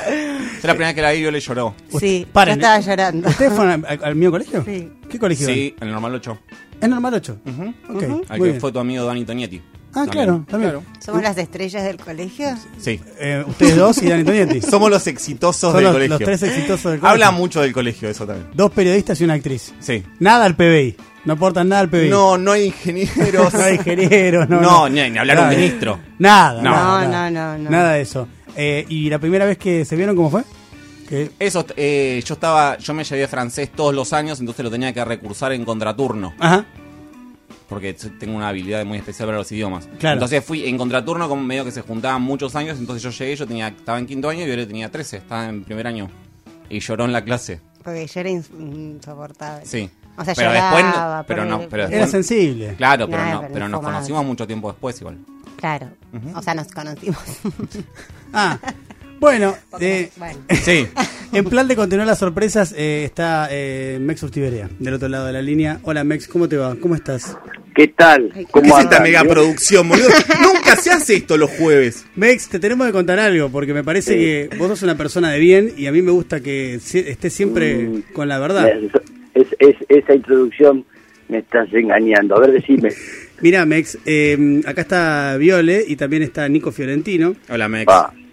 Yo 0.61 0.67
la 0.67 0.73
primera 0.75 0.87
vez 0.87 0.95
que 0.95 1.01
la 1.01 1.11
vi, 1.11 1.19
yo 1.19 1.29
le 1.31 1.41
lloró. 1.41 1.75
Sí, 1.99 2.25
Paren, 2.31 2.55
yo 2.57 2.61
estaba 2.61 2.79
¿eh? 2.79 2.83
llorando. 2.87 3.27
¿Ustedes 3.27 3.51
fueron 3.53 3.85
al, 3.85 3.99
al 4.05 4.15
mío 4.15 4.31
colegio? 4.31 4.63
Sí. 4.63 4.89
¿Qué 5.09 5.19
colegio? 5.19 5.45
Sí, 5.45 5.75
en 5.81 5.87
el 5.89 5.93
normal 5.93 6.15
8. 6.15 6.39
¿Es 6.79 6.87
normal 6.87 7.13
8? 7.15 7.37
Ujú. 7.47 7.73
Ok, 7.97 8.03
Al 8.03 8.09
muy 8.09 8.23
que 8.39 8.43
bien. 8.51 8.61
fue 8.61 8.71
tu 8.71 8.79
amigo 8.79 9.03
Dani 9.03 9.25
Tonietti. 9.25 9.61
Ah, 9.93 10.05
claro, 10.09 10.45
también. 10.49 10.79
¿Somos 10.99 11.21
las 11.21 11.37
estrellas 11.37 11.83
del 11.83 11.97
colegio? 11.97 12.47
Sí. 12.77 13.01
Eh, 13.19 13.43
ustedes 13.47 13.75
dos 13.75 14.01
y 14.01 14.07
Dani 14.09 14.23
Tonietti. 14.23 14.61
Somos 14.69 14.89
los 14.89 15.05
exitosos 15.07 15.59
Son 15.59 15.73
del 15.75 15.83
los, 15.83 15.93
colegio. 15.93 16.17
los 16.19 16.25
tres 16.25 16.43
exitosos 16.43 16.91
del 16.91 16.99
colegio. 17.01 17.09
Habla 17.09 17.31
mucho 17.31 17.61
del 17.61 17.73
colegio 17.73 18.09
eso 18.09 18.25
también. 18.25 18.47
Dos 18.53 18.71
periodistas 18.71 19.19
y 19.19 19.23
una 19.25 19.33
actriz. 19.33 19.73
Sí. 19.79 20.03
Nada 20.19 20.45
al 20.45 20.55
PBI. 20.55 20.95
No 21.25 21.33
aportan 21.33 21.69
nada 21.69 21.81
al 21.81 21.89
PBI. 21.89 22.09
No, 22.09 22.37
no 22.37 22.51
hay 22.53 22.65
ingenieros. 22.67 23.53
No 23.53 23.59
hay 23.63 23.75
ingenieros, 23.75 24.49
no. 24.49 24.61
No, 24.61 24.89
ni- 24.89 25.09
ni 25.09 25.17
hablar 25.17 25.39
un 25.41 25.49
ministro. 25.49 25.99
Nada, 26.19 26.61
No. 26.61 26.71
nada, 26.71 27.03
No, 27.05 27.09
nada. 27.11 27.29
no, 27.31 27.57
no, 27.57 27.63
no. 27.65 27.69
Nada 27.69 27.91
de 27.93 28.01
eso. 28.01 28.27
Eh, 28.55 28.85
¿Y 28.89 29.09
la 29.09 29.19
primera 29.19 29.45
vez 29.45 29.57
que 29.57 29.85
se 29.85 29.95
vieron 29.95 30.15
cómo 30.15 30.29
fue? 30.31 30.43
Eso, 31.39 31.65
eh, 31.75 32.23
yo 32.25 32.35
estaba, 32.35 32.77
yo 32.77 32.93
me 32.93 33.03
llevé 33.03 33.27
francés 33.27 33.69
todos 33.75 33.93
los 33.93 34.13
años, 34.13 34.39
entonces 34.39 34.63
lo 34.63 34.71
tenía 34.71 34.93
que 34.93 35.03
recursar 35.03 35.51
en 35.51 35.65
contraturno, 35.65 36.33
Ajá. 36.39 36.65
Porque 37.71 37.93
tengo 37.93 38.35
una 38.35 38.49
habilidad 38.49 38.83
muy 38.85 38.97
especial 38.97 39.27
para 39.29 39.37
los 39.37 39.49
idiomas. 39.49 39.87
Claro. 39.97 40.15
Entonces 40.15 40.43
fui 40.43 40.67
en 40.67 40.77
contraturno, 40.77 41.29
como 41.29 41.41
medio 41.41 41.63
que 41.63 41.71
se 41.71 41.79
juntaban 41.81 42.21
muchos 42.21 42.53
años, 42.57 42.77
entonces 42.77 43.01
yo 43.01 43.11
llegué, 43.11 43.33
yo 43.37 43.47
tenía, 43.47 43.69
estaba 43.69 43.97
en 43.97 44.05
quinto 44.07 44.27
año 44.27 44.43
y 44.45 44.47
yo 44.57 44.67
tenía 44.67 44.91
13, 44.91 45.17
estaba 45.17 45.47
en 45.47 45.63
primer 45.63 45.87
año. 45.87 46.09
Y 46.69 46.81
lloró 46.81 47.05
en 47.05 47.13
la 47.13 47.23
clase, 47.23 47.61
Porque 47.81 48.05
yo 48.07 48.19
era 48.19 48.29
ins- 48.29 48.49
insoportable. 48.59 49.65
sí. 49.65 49.89
O 50.17 50.25
sea, 50.25 50.35
pero 50.35 50.49
lloraba, 50.49 51.17
después, 51.19 51.25
pero 51.27 51.45
no, 51.45 51.61
Era 51.87 52.07
sensible. 52.07 52.75
claro, 52.75 53.07
pero 53.09 53.23
Nah, 53.23 53.31
no, 53.35 53.41
pero 53.43 53.53
pero 53.53 53.69
nos 53.69 53.79
conocimos 53.81 54.25
mucho 54.25 54.45
tiempo 54.45 54.69
después 54.69 54.99
igual. 54.99 55.17
Claro. 55.55 55.87
O 56.35 56.41
sea, 56.41 56.53
nos 56.53 56.67
conocimos. 56.73 57.17
Ah, 58.33 58.57
bueno, 59.21 59.55
eh, 59.79 60.09
bueno. 60.17 60.39
Sí. 60.63 60.85
en 61.31 61.45
plan 61.45 61.67
de 61.67 61.75
continuar 61.77 62.07
las 62.07 62.19
sorpresas 62.19 62.73
eh, 62.77 63.03
está 63.05 63.47
eh, 63.51 63.97
Mex 64.01 64.21
Urtiberea, 64.23 64.69
del 64.79 64.95
otro 64.95 65.07
lado 65.07 65.27
de 65.27 65.33
la 65.33 65.41
línea. 65.41 65.79
Hola 65.83 66.03
Mex, 66.03 66.27
¿cómo 66.27 66.49
te 66.49 66.57
va? 66.57 66.75
¿Cómo 66.75 66.95
estás? 66.95 67.37
¿Qué 67.73 67.87
tal? 67.87 68.31
¿Qué 68.33 68.45
¿Cómo 68.51 68.77
es 68.77 68.83
esta 68.83 68.99
mega 68.99 69.23
producción, 69.23 69.87
boludo? 69.87 70.09
Nunca 70.41 70.75
se 70.75 70.91
hace 70.91 71.15
esto 71.15 71.37
los 71.37 71.49
jueves. 71.51 72.05
Mex, 72.15 72.49
te 72.49 72.59
tenemos 72.59 72.85
que 72.87 72.91
contar 72.93 73.17
algo, 73.19 73.49
porque 73.49 73.73
me 73.73 73.83
parece 73.83 74.13
Sí. 74.13 74.49
que 74.49 74.57
vos 74.57 74.67
sos 74.67 74.83
una 74.83 74.97
persona 74.97 75.31
de 75.31 75.39
bien 75.39 75.71
y 75.77 75.85
a 75.85 75.91
mí 75.93 76.01
me 76.01 76.11
gusta 76.11 76.41
que 76.41 76.73
estés 76.75 77.31
siempre 77.31 77.75
Mm. 77.75 78.01
con 78.13 78.27
la 78.27 78.39
verdad. 78.39 78.69
Es, 79.33 79.47
es- 79.59 79.75
esa 79.87 80.13
introducción 80.15 80.83
me 81.29 81.37
estás 81.37 81.71
engañando. 81.73 82.35
A 82.35 82.39
ver, 82.41 82.51
decime. 82.51 82.89
Mira, 83.39 83.65
Mex, 83.65 83.97
eh, 84.05 84.61
acá 84.65 84.81
está 84.81 85.37
Viole 85.37 85.85
y 85.87 85.95
también 85.95 86.23
está 86.23 86.49
Nico 86.49 86.71
Fiorentino. 86.73 87.35
Hola, 87.49 87.69
Mex. 87.69 87.85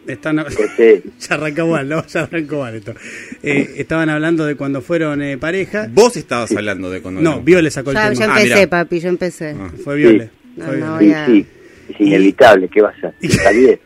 Están, 0.08 0.44
sé. 0.76 1.02
ya 1.20 1.34
arrancó 1.34 1.66
mal, 1.66 1.88
¿no? 1.88 2.04
Ya 2.06 2.22
arrancó 2.22 2.60
mal 2.60 2.74
esto. 2.74 2.94
Eh, 3.42 3.74
estaban 3.76 4.08
hablando 4.08 4.46
de 4.46 4.56
cuando 4.56 4.80
fueron 4.80 5.22
eh, 5.22 5.36
pareja. 5.36 5.88
Vos 5.92 6.16
estabas 6.16 6.50
hablando 6.52 6.90
de 6.90 7.02
cuando... 7.02 7.20
No, 7.20 7.42
Viole 7.42 7.70
sacó 7.70 7.90
el 7.90 7.96
Ya, 7.96 8.12
ya 8.12 8.20
tema. 8.20 8.34
Ah, 8.34 8.42
empecé, 8.42 8.68
papi, 8.68 9.00
yo 9.00 9.08
empecé. 9.10 9.56
Ah. 9.58 9.70
Fue 9.84 9.96
Viole. 9.96 10.30
No, 10.56 10.64
fue 10.64 10.76
no 10.78 10.98
Viole. 10.98 11.26
voy 11.26 11.26
Sí, 11.26 11.46
es 11.94 12.00
inevitable. 12.00 12.68
¿Qué 12.68 12.80
vas 12.80 12.94
a 12.94 13.08
hacer? 13.08 13.14
Está 13.20 13.50
bien. 13.50 13.80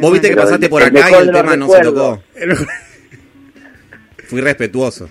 Vos 0.00 0.12
viste 0.12 0.28
que 0.28 0.34
Pero 0.34 0.46
pasaste 0.46 0.68
por 0.68 0.82
el 0.82 0.88
acá 0.88 1.10
y 1.10 1.14
el 1.14 1.32
tema 1.32 1.56
no 1.56 1.68
se 1.68 1.80
tocó. 1.80 2.22
Fui 4.28 4.40
respetuoso. 4.40 5.10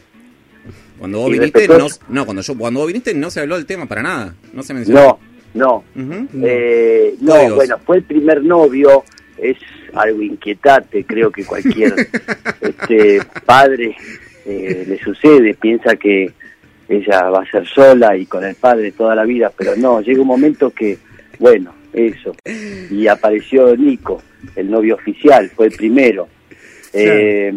Cuando 0.98 1.20
vos 1.20 1.30
¿Y 1.30 1.34
viniste, 1.34 1.68
no, 2.10 2.26
cuando 2.26 2.42
yo, 2.42 2.58
cuando 2.58 2.80
vos 2.82 2.88
viniste 2.88 3.14
no 3.14 3.30
se 3.30 3.40
habló 3.40 3.56
del 3.56 3.66
tema 3.66 3.86
para 3.86 4.02
nada. 4.02 4.36
No 4.54 4.64
se 4.64 4.74
mencionó. 4.74 5.20
No, 5.54 5.84
no. 5.96 6.22
Eh, 6.44 7.16
no, 7.22 7.34
Códigos. 7.34 7.56
bueno, 7.56 7.80
fue 7.86 7.98
el 7.98 8.04
primer 8.04 8.44
novio. 8.44 9.04
Es 9.38 9.58
algo 9.94 10.22
inquietante. 10.22 11.04
Creo 11.04 11.32
que 11.32 11.46
cualquier 11.46 11.94
este, 12.62 13.22
padre 13.46 13.96
eh, 14.46 14.86
le 14.88 15.00
sucede. 15.00 15.54
Piensa 15.54 15.96
que 15.96 16.32
ella 16.88 17.30
va 17.30 17.44
a 17.44 17.52
ser 17.52 17.68
sola 17.68 18.18
y 18.18 18.26
con 18.26 18.44
el 18.44 18.56
padre 18.56 18.92
toda 18.92 19.16
la 19.16 19.24
vida. 19.26 19.52
Pero 19.58 19.76
no, 19.76 20.02
llega 20.02 20.22
un 20.22 20.28
momento 20.28 20.72
que, 20.72 20.98
bueno, 21.40 21.74
eso. 21.94 22.36
Y 22.92 23.08
apareció 23.08 23.76
Nico, 23.76 24.22
el 24.56 24.70
novio 24.70 24.96
oficial. 24.96 25.50
Fue 25.50 25.68
el 25.68 25.74
primero. 25.74 26.28
Eh, 26.94 27.54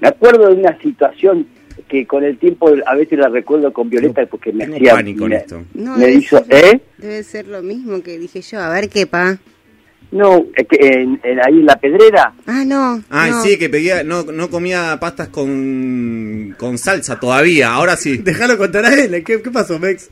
me 0.00 0.08
acuerdo 0.08 0.48
de 0.48 0.60
una 0.60 0.78
situación 0.80 1.46
que 1.88 2.06
con 2.06 2.22
el 2.24 2.38
tiempo 2.38 2.70
a 2.86 2.94
veces 2.94 3.18
la 3.18 3.28
recuerdo 3.28 3.72
con 3.72 3.90
Violeta 3.90 4.24
porque 4.26 4.52
me 4.52 4.64
hacía... 4.64 4.94
pánico 4.94 5.26
me, 5.26 5.36
esto. 5.36 5.64
No, 5.74 5.96
me 5.96 6.06
debe 6.06 6.18
hizo... 6.18 6.44
ser- 6.44 6.64
¿Eh? 6.74 6.80
Debe 6.98 7.22
ser 7.22 7.48
lo 7.48 7.62
mismo 7.62 8.02
que 8.02 8.18
dije 8.18 8.40
yo. 8.42 8.60
A 8.60 8.70
ver 8.72 8.88
qué, 8.88 9.06
pa. 9.06 9.38
No, 10.14 10.46
es 10.54 10.66
que 10.68 10.76
en, 10.80 11.20
en- 11.24 11.40
ahí 11.40 11.54
en 11.58 11.66
la 11.66 11.76
pedrera... 11.76 12.32
Ah, 12.46 12.62
no. 12.64 13.02
Ay, 13.10 13.32
no. 13.32 13.42
sí, 13.42 13.58
que 13.58 13.68
pedía, 13.68 14.04
no, 14.04 14.22
no 14.22 14.48
comía 14.48 14.96
pastas 15.00 15.26
con, 15.28 16.54
con 16.56 16.78
salsa 16.78 17.18
todavía, 17.18 17.72
ahora 17.74 17.96
sí. 17.96 18.18
Déjalo 18.18 18.56
contar 18.56 18.84
a 18.86 18.94
él. 18.94 19.24
¿Qué, 19.24 19.42
qué 19.42 19.50
pasó, 19.50 19.78
Mex? 19.80 20.08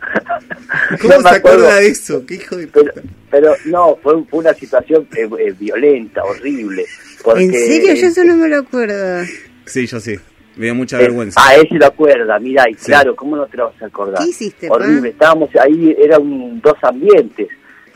¿Cómo 1.02 1.14
No 1.14 1.20
se 1.28 1.36
acuerda 1.36 1.76
de 1.76 1.86
eso? 1.88 2.24
¿Qué 2.26 2.34
hijo 2.36 2.56
de 2.56 2.66
Pero, 2.68 2.86
puta? 2.92 3.02
pero 3.30 3.54
no, 3.66 3.96
fue, 4.02 4.24
fue 4.24 4.38
una 4.40 4.54
situación 4.54 5.06
eh, 5.16 5.28
eh, 5.38 5.54
violenta, 5.58 6.22
horrible. 6.24 6.84
Porque, 7.22 7.44
¿En 7.44 7.52
serio? 7.52 7.94
Yo 7.94 8.06
eso 8.06 8.24
no 8.24 8.36
me 8.36 8.48
lo 8.48 8.56
acuerdo. 8.58 9.24
Sí, 9.66 9.86
yo 9.86 10.00
sí. 10.00 10.16
Me 10.56 10.64
dio 10.66 10.74
mucha 10.74 10.96
Eh, 10.98 11.02
vergüenza. 11.02 11.40
Ah, 11.42 11.54
él 11.56 11.66
se 11.68 11.74
lo 11.76 11.86
acuerda, 11.86 12.38
mira, 12.38 12.64
y 12.70 12.74
Sí. 12.74 12.86
claro, 12.86 13.14
¿cómo 13.14 13.36
no 13.36 13.46
te 13.46 13.56
lo 13.58 13.66
vas 13.66 13.82
a 13.82 13.86
acordar? 13.86 14.22
¿Qué 14.24 14.30
hiciste, 14.30 14.68
pa? 14.68 14.74
Horrible, 14.74 15.10
estábamos 15.10 15.50
ahí, 15.56 15.94
eran 15.98 16.60
dos 16.60 16.76
ambientes, 16.82 17.48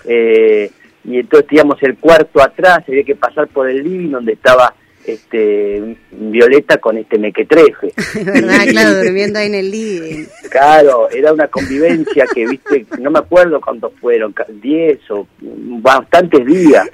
eh, 0.07 0.71
y 1.07 1.19
entonces 1.21 1.49
teníamos 1.49 1.83
el 1.83 1.97
cuarto 1.99 2.43
atrás, 2.43 2.83
había 2.89 3.05
que 3.05 3.15
pasar 3.15 3.47
por 3.49 3.71
el 3.71 3.83
living 3.83 4.11
donde 4.11 4.33
estaba 4.33 4.75
este 5.07 5.97
Violeta 6.11 6.79
con 6.79 6.99
este 6.99 7.17
mequetrefe. 7.19 7.93
Es 7.97 8.25
verdad, 8.27 8.67
claro, 8.71 9.03
durmiendo 9.05 9.39
ahí 9.39 9.47
en 9.47 9.55
el 9.55 9.71
living. 9.71 10.25
Claro, 10.51 11.09
era 11.11 11.33
una 11.33 11.47
convivencia 11.47 12.25
que, 12.35 12.45
viste, 12.47 12.87
no 12.99 13.11
me 13.13 13.21
acuerdo 13.21 13.61
cuántos 13.61 13.93
fueron, 14.01 14.33
ca- 14.33 14.47
10 14.49 14.99
o 15.13 15.29
bastantes 15.41 16.45
días. 16.45 16.89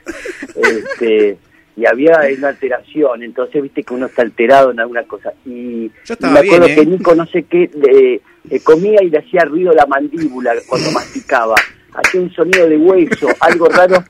Este, 0.56 1.38
y 1.74 1.86
había 1.86 2.20
una 2.36 2.48
alteración, 2.48 3.22
entonces 3.22 3.62
viste 3.62 3.82
que 3.82 3.94
uno 3.94 4.06
está 4.06 4.20
alterado 4.22 4.72
en 4.72 4.80
alguna 4.80 5.04
cosa. 5.04 5.32
Y, 5.46 5.90
Yo 6.04 6.14
me 6.20 6.40
acuerdo 6.40 6.66
bien, 6.66 6.76
que 6.76 6.82
¿eh? 6.82 6.86
Nico 6.86 7.14
no 7.14 7.24
sé 7.26 7.44
qué, 7.44 7.70
le- 7.74 8.20
le 8.50 8.60
comía 8.60 9.02
y 9.02 9.08
le 9.08 9.18
hacía 9.20 9.44
ruido 9.46 9.72
la 9.72 9.86
mandíbula 9.86 10.52
cuando 10.66 10.90
masticaba. 10.92 11.54
Hacía 11.94 12.20
un 12.20 12.32
sonido 12.32 12.68
de 12.68 12.76
hueso, 12.76 13.28
algo 13.40 13.66
raro, 13.68 14.02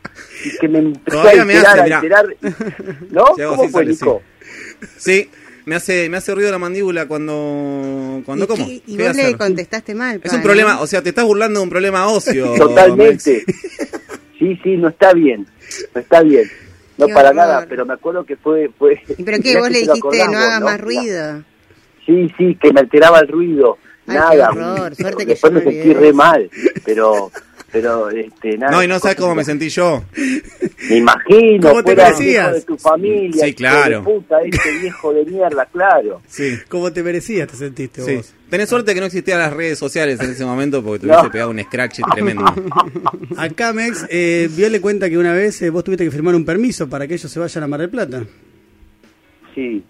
y 0.45 0.57
que 0.59 0.68
me 0.68 0.79
empezó 0.79 1.18
Todavía 1.21 1.42
a 1.42 1.45
alterar, 1.45 1.66
hace, 1.66 1.81
a 1.81 1.85
mirá. 2.01 2.18
alterar. 2.21 2.37
¿No? 3.11 3.25
¿Cómo 3.49 3.68
fue, 3.68 3.87
Nico? 3.87 4.23
Sí, 4.99 5.29
me 5.64 5.75
hace, 5.77 6.09
me 6.09 6.16
hace 6.16 6.35
ruido 6.35 6.51
la 6.51 6.59
mandíbula 6.59 7.07
cuando, 7.07 8.23
cuando 8.25 8.45
¿Y, 8.45 8.49
como. 8.49 8.66
qué- 8.66 8.73
y 8.75 8.81
¿Qué 8.81 8.97
voy 8.97 9.05
a 9.05 9.09
vos 9.09 9.16
le 9.16 9.37
contestaste 9.37 9.95
mal, 9.95 10.21
Es 10.23 10.33
un 10.33 10.42
problema, 10.42 10.81
o 10.81 10.87
sea, 10.87 11.03
te 11.03 11.09
estás 11.11 11.25
burlando 11.25 11.61
de 11.61 11.64
un 11.64 11.71
problema 11.71 12.07
óseo. 12.09 12.55
Totalmente. 12.59 13.45
Sí, 14.38 14.59
sí, 14.62 14.77
no 14.77 14.88
está 14.88 15.12
bien. 15.12 15.47
No 15.95 16.01
está 16.01 16.23
bien. 16.23 16.51
No 16.99 17.07
Qué 17.07 17.14
para 17.14 17.31
horror. 17.31 17.37
nada, 17.42 17.66
pero 17.68 17.87
me 17.87 17.95
acuerdo 17.95 18.25
que 18.25 18.37
fue... 18.37 18.71
fue 18.79 19.01
¿Y 19.16 19.23
pero 19.23 19.38
qué? 19.42 19.57
¿Vos 19.57 19.68
que 19.68 19.73
le 19.73 19.79
dijiste 19.81 20.25
no 20.27 20.33
vos, 20.33 20.61
más 20.61 20.81
ruido? 20.81 21.42
Sí, 22.05 22.29
sí, 22.37 22.57
que 22.61 22.73
me 22.73 22.81
alteraba 22.81 23.21
el 23.21 23.29
ruido. 23.29 23.79
Ay, 24.09 24.16
nada. 24.16 24.51
qué 24.53 24.59
horror, 24.59 24.95
suerte 24.97 25.25
que 25.25 25.31
Después 25.33 25.53
yo 25.53 25.59
me 25.61 25.64
me 25.64 25.73
sentí 25.73 25.92
re 25.95 26.12
mal, 26.12 26.51
pero... 26.85 27.31
Pero, 27.73 28.11
este, 28.11 28.59
nada. 28.59 28.71
No, 28.71 28.83
y 28.83 28.87
no 28.87 28.99
sabes 28.99 29.17
cómo 29.17 29.35
me 29.35 29.45
sentí 29.45 29.71
yo. 29.71 30.05
Me 30.91 30.97
imagino, 30.99 31.71
¿Cómo 31.71 31.83
te 31.83 31.97
merecías? 31.97 32.53
de 32.53 32.61
tu 32.63 32.77
familia. 32.77 33.47
Sí, 33.47 33.55
claro. 33.55 33.99
de 34.01 34.05
puta, 34.05 34.37
este 34.43 34.79
viejo 34.79 35.15
de 35.15 35.25
mierda, 35.25 35.65
claro. 35.73 36.21
Sí. 36.29 36.59
¿Cómo 36.69 36.93
te 36.93 37.03
merecías 37.03 37.49
te 37.49 37.57
sentiste 37.57 38.03
Sí. 38.03 38.17
vos? 38.17 38.35
Tenés 38.51 38.69
suerte 38.69 38.93
que 38.93 39.01
no 39.01 39.07
existían 39.07 39.39
las 39.39 39.53
redes 39.55 39.79
sociales 39.79 40.21
en 40.21 40.31
ese 40.33 40.45
momento 40.45 40.83
porque 40.85 41.01
te 41.01 41.07
hubiese 41.07 41.23
No. 41.23 41.31
pegado 41.31 41.51
un 41.51 41.61
scratch 41.63 42.01
tremendo. 42.13 42.45
Acá, 43.39 43.73
Mex, 43.73 44.05
eh, 44.11 44.51
le 44.55 44.81
cuenta 44.83 45.09
que 45.09 45.17
una 45.17 45.33
vez 45.33 45.63
eh, 45.63 45.71
vos 45.71 45.83
tuviste 45.83 46.05
que 46.05 46.11
firmar 46.11 46.35
un 46.35 46.45
permiso 46.45 46.87
para 46.91 47.07
que 47.07 47.15
ellos 47.15 47.33
se 47.33 47.41
vayan 47.41 47.65
a 47.65 47.67
Mar 47.69 47.81
del 47.81 47.89
Plata. 47.89 48.23
Sí. 49.55 49.83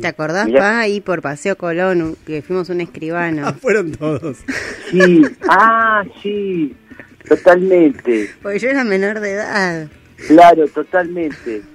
¿Te 0.00 0.06
acordás, 0.08 0.46
Mirá. 0.46 0.60
pa? 0.60 0.80
Ahí 0.80 1.00
por 1.02 1.20
Paseo 1.22 1.56
Colón, 1.56 2.16
que 2.26 2.40
fuimos 2.42 2.70
un 2.70 2.80
Ah, 2.80 2.84
escribano. 2.84 3.54
fueron 3.60 3.92
todos. 3.92 4.38
Sí. 4.90 5.22
Ah, 5.48 6.02
sí. 6.22 6.74
Totalmente. 7.28 8.30
Porque 8.42 8.58
yo 8.58 8.68
era 8.68 8.84
menor 8.84 9.20
de 9.20 9.32
edad. 9.32 9.88
Claro, 10.28 10.66
totalmente. 10.68 11.62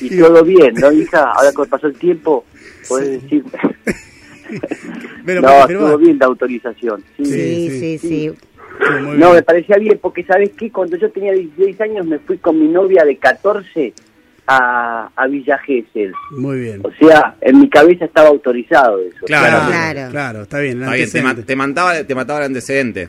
Y 0.00 0.16
todo 0.18 0.42
bien, 0.42 0.74
¿no, 0.74 0.90
hija? 0.92 1.32
Ahora 1.32 1.50
que 1.50 1.68
pasó 1.68 1.88
el 1.88 1.98
tiempo, 1.98 2.44
puedes 2.88 3.22
decir... 3.22 3.44
Pero 5.26 5.42
no, 5.42 5.48
estuvo 5.68 5.98
bien 5.98 6.18
la 6.18 6.26
autorización. 6.26 7.02
Sí. 7.16 7.24
Sí, 7.24 7.32
Sí, 7.32 7.70
sí, 7.70 7.98
sí. 7.98 7.98
sí. 7.98 8.30
Sí, 8.78 9.02
muy 9.02 9.18
No, 9.18 9.32
me 9.32 9.42
parecía 9.42 9.76
bien, 9.76 9.98
porque 10.00 10.22
¿sabes 10.24 10.50
qué? 10.56 10.70
Cuando 10.70 10.96
yo 10.96 11.10
tenía 11.10 11.32
16 11.32 11.80
años 11.80 12.06
me 12.06 12.18
fui 12.20 12.38
con 12.38 12.58
mi 12.60 12.68
novia 12.68 13.04
de 13.04 13.16
14 13.16 13.92
a, 14.46 15.10
a 15.16 15.26
Villa 15.26 15.58
Gesell. 15.58 16.12
Muy 16.30 16.60
bien. 16.60 16.82
O 16.84 16.92
sea, 16.92 17.36
en 17.40 17.60
mi 17.60 17.68
cabeza 17.68 18.04
estaba 18.04 18.28
autorizado 18.28 19.00
eso. 19.00 19.26
Claro. 19.26 19.66
Claro. 19.66 20.10
Claro, 20.10 20.42
está 20.42 20.60
bien. 20.60 20.82
el 20.82 21.00
Está 21.00 21.18
bien, 21.22 21.36
te, 21.36 21.42
te 21.42 21.56
mataba, 21.56 22.04
te 22.04 22.14
mataba 22.14 22.40
el 22.40 22.46
antecedente. 22.46 23.08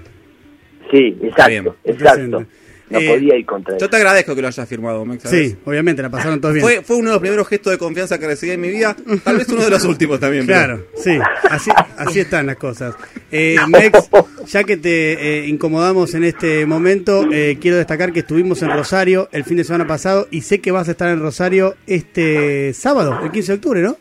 Sí, 0.91 1.11
bien. 1.11 1.27
exacto, 1.29 1.75
exacto. 1.83 2.45
No 2.89 2.99
Eh, 2.99 3.09
podía 3.09 3.35
ir 3.35 3.45
contra 3.45 3.73
Yo 3.73 3.77
eso. 3.79 3.89
te 3.89 3.97
agradezco 3.97 4.33
que 4.33 4.41
lo 4.41 4.47
hayas 4.47 4.69
firmado, 4.69 5.03
Mex. 5.03 5.23
¿sabes? 5.23 5.49
Sí, 5.51 5.57
obviamente, 5.65 6.01
la 6.01 6.09
pasaron 6.09 6.39
todos 6.39 6.53
bien. 6.53 6.65
Fue, 6.65 6.81
fue 6.83 6.95
uno 6.95 7.09
de 7.09 7.15
los 7.15 7.19
primeros 7.19 7.45
gestos 7.49 7.71
de 7.73 7.77
confianza 7.77 8.17
que 8.17 8.27
recibí 8.27 8.53
en 8.53 8.61
mi 8.61 8.69
vida. 8.69 8.95
Tal 9.25 9.35
vez 9.39 9.49
uno 9.49 9.65
de 9.65 9.69
los 9.71 9.83
últimos 9.83 10.21
también. 10.21 10.47
pero- 10.47 10.57
Claro, 10.57 10.85
sí, 10.95 11.19
así, 11.49 11.69
así 11.97 12.21
están 12.21 12.45
las 12.45 12.55
cosas. 12.55 12.95
Eh, 13.29 13.57
Mex, 13.67 14.09
ya 14.45 14.63
que 14.63 14.77
te 14.77 15.39
eh, 15.41 15.47
incomodamos 15.47 16.13
en 16.15 16.23
este 16.23 16.65
momento, 16.65 17.27
eh, 17.29 17.57
quiero 17.59 17.75
destacar 17.75 18.13
que 18.13 18.19
estuvimos 18.19 18.61
en 18.61 18.69
Rosario 18.71 19.27
el 19.33 19.43
fin 19.43 19.57
de 19.57 19.65
semana 19.65 19.85
pasado 19.85 20.29
y 20.31 20.39
sé 20.39 20.61
que 20.61 20.71
vas 20.71 20.87
a 20.87 20.91
estar 20.91 21.09
en 21.09 21.19
Rosario 21.19 21.75
este 21.87 22.73
sábado, 22.73 23.19
el 23.21 23.31
15 23.31 23.51
de 23.51 23.55
octubre, 23.57 23.81
¿no? 23.81 23.97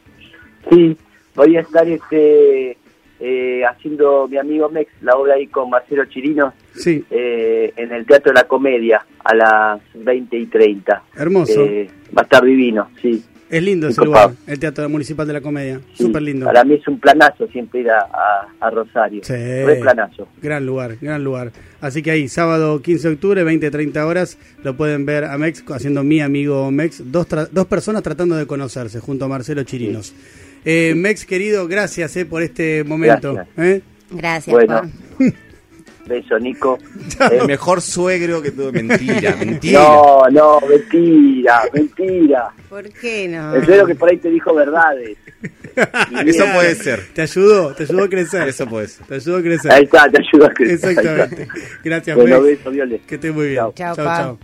Sí, 0.71 0.97
voy 1.35 1.57
a 1.57 1.61
estar 1.63 1.89
este 1.89 2.77
eh, 3.21 3.63
haciendo 3.65 4.29
mi 4.29 4.37
amigo 4.39 4.69
Mex 4.69 4.91
la 5.03 5.15
obra 5.17 5.35
ahí 5.35 5.47
con 5.47 5.71
Marcelo 5.71 6.05
Chirino 6.07 6.53
Sí, 6.75 7.05
eh, 7.11 7.73
en 7.77 7.93
el 7.93 8.05
Teatro 8.05 8.33
de 8.33 8.41
la 8.41 8.45
Comedia 8.47 9.05
a 9.25 9.35
las 9.35 9.81
20 9.95 10.37
y 10.37 10.47
30. 10.47 11.03
hermoso. 11.17 11.65
Eh, 11.65 11.89
va 12.17 12.23
a 12.23 12.25
estar 12.25 12.45
divino, 12.45 12.89
sí. 13.01 13.23
es 13.49 13.63
lindo 13.63 13.89
ese 13.89 14.05
lugar, 14.05 14.33
el 14.47 14.59
Teatro 14.59 14.87
Municipal 14.91 15.27
de 15.27 15.33
la 15.33 15.41
Comedia, 15.41 15.81
sí. 15.95 16.05
súper 16.05 16.21
lindo. 16.23 16.45
Para 16.47 16.65
mí 16.65 16.75
es 16.75 16.87
un 16.87 16.99
planazo 17.01 17.47
siempre 17.49 17.81
ir 17.81 17.91
a, 17.91 18.01
a- 18.01 18.49
a 18.61 18.71
Rosario. 18.71 19.21
Sí. 19.25 19.33
Re 19.33 19.77
planazo. 19.81 20.29
Gran 20.43 20.67
lugar, 20.67 20.97
gran 21.01 21.25
lugar. 21.25 21.53
Así 21.81 22.03
que 22.03 22.11
ahí, 22.11 22.29
sábado 22.29 22.83
15 22.83 23.09
de 23.09 23.15
octubre, 23.15 23.45
20-30 23.45 24.05
horas, 24.05 24.39
lo 24.65 24.77
pueden 24.77 25.07
ver 25.07 25.25
a 25.25 25.39
Mex 25.39 25.65
haciendo 25.71 26.03
mi 26.05 26.21
amigo 26.21 26.71
Mex, 26.71 27.11
dos, 27.13 27.29
tra- 27.29 27.49
dos 27.51 27.67
personas 27.67 28.03
tratando 28.03 28.35
de 28.37 28.47
conocerse 28.47 29.01
junto 29.01 29.25
a 29.25 29.29
Marcelo 29.29 29.63
Chirinos. 29.63 30.15
Eh, 30.69 30.95
Mex, 30.97 31.25
querido, 31.25 31.69
gracias 31.69 32.17
eh, 32.17 32.27
por 32.27 32.43
este 32.43 32.83
momento. 32.85 33.35
Gracias. 33.35 33.59
¿eh? 33.59 33.83
Gracias, 34.11 34.53
Bueno. 34.53 34.83
pa. 34.83 35.25
Beso, 36.09 36.39
Nico. 36.39 36.79
El 37.31 37.33
Eh, 37.43 37.47
mejor 37.47 37.81
suegro 37.81 38.41
que 38.43 38.51
tuve. 38.53 38.71
Mentira, 38.83 39.35
mentira. 39.41 39.81
no, 39.81 40.23
no, 40.31 40.61
mentira, 40.69 41.63
mentira. 41.73 42.49
¿Por 42.69 42.89
qué 42.91 43.27
no? 43.29 43.55
El 43.55 43.65
suegro 43.65 43.87
que 43.87 43.95
por 43.95 44.11
ahí 44.11 44.17
te 44.19 44.29
dijo 44.31 44.55
verdades. 44.55 45.17
Eso 46.27 46.45
puede 46.55 46.75
ser. 46.77 47.07
Te 47.15 47.23
ayudó, 47.23 47.75
te 47.75 47.83
ayudó 47.85 48.05
a 48.05 48.09
crecer. 48.09 48.49
Eso 48.49 48.67
puede 48.67 48.89
ser. 48.89 49.07
Te 49.07 49.15
ayudó 49.17 49.37
a 49.39 49.43
crecer. 49.43 49.73
Ahí 49.73 49.85
está, 49.85 50.09
te 50.11 50.21
ayudo 50.23 50.47
a 50.47 50.51
crecer. 50.51 50.91
Exactamente. 50.91 51.49
Gracias, 51.85 52.17
Bueno, 52.17 52.41
Mex. 52.41 52.59
beso, 52.59 52.71
Viole. 52.71 53.01
Que 53.07 53.15
estés 53.17 53.35
muy 53.35 53.49
bien. 53.49 53.65
Chao. 53.75 53.95
Chao. 53.97 54.39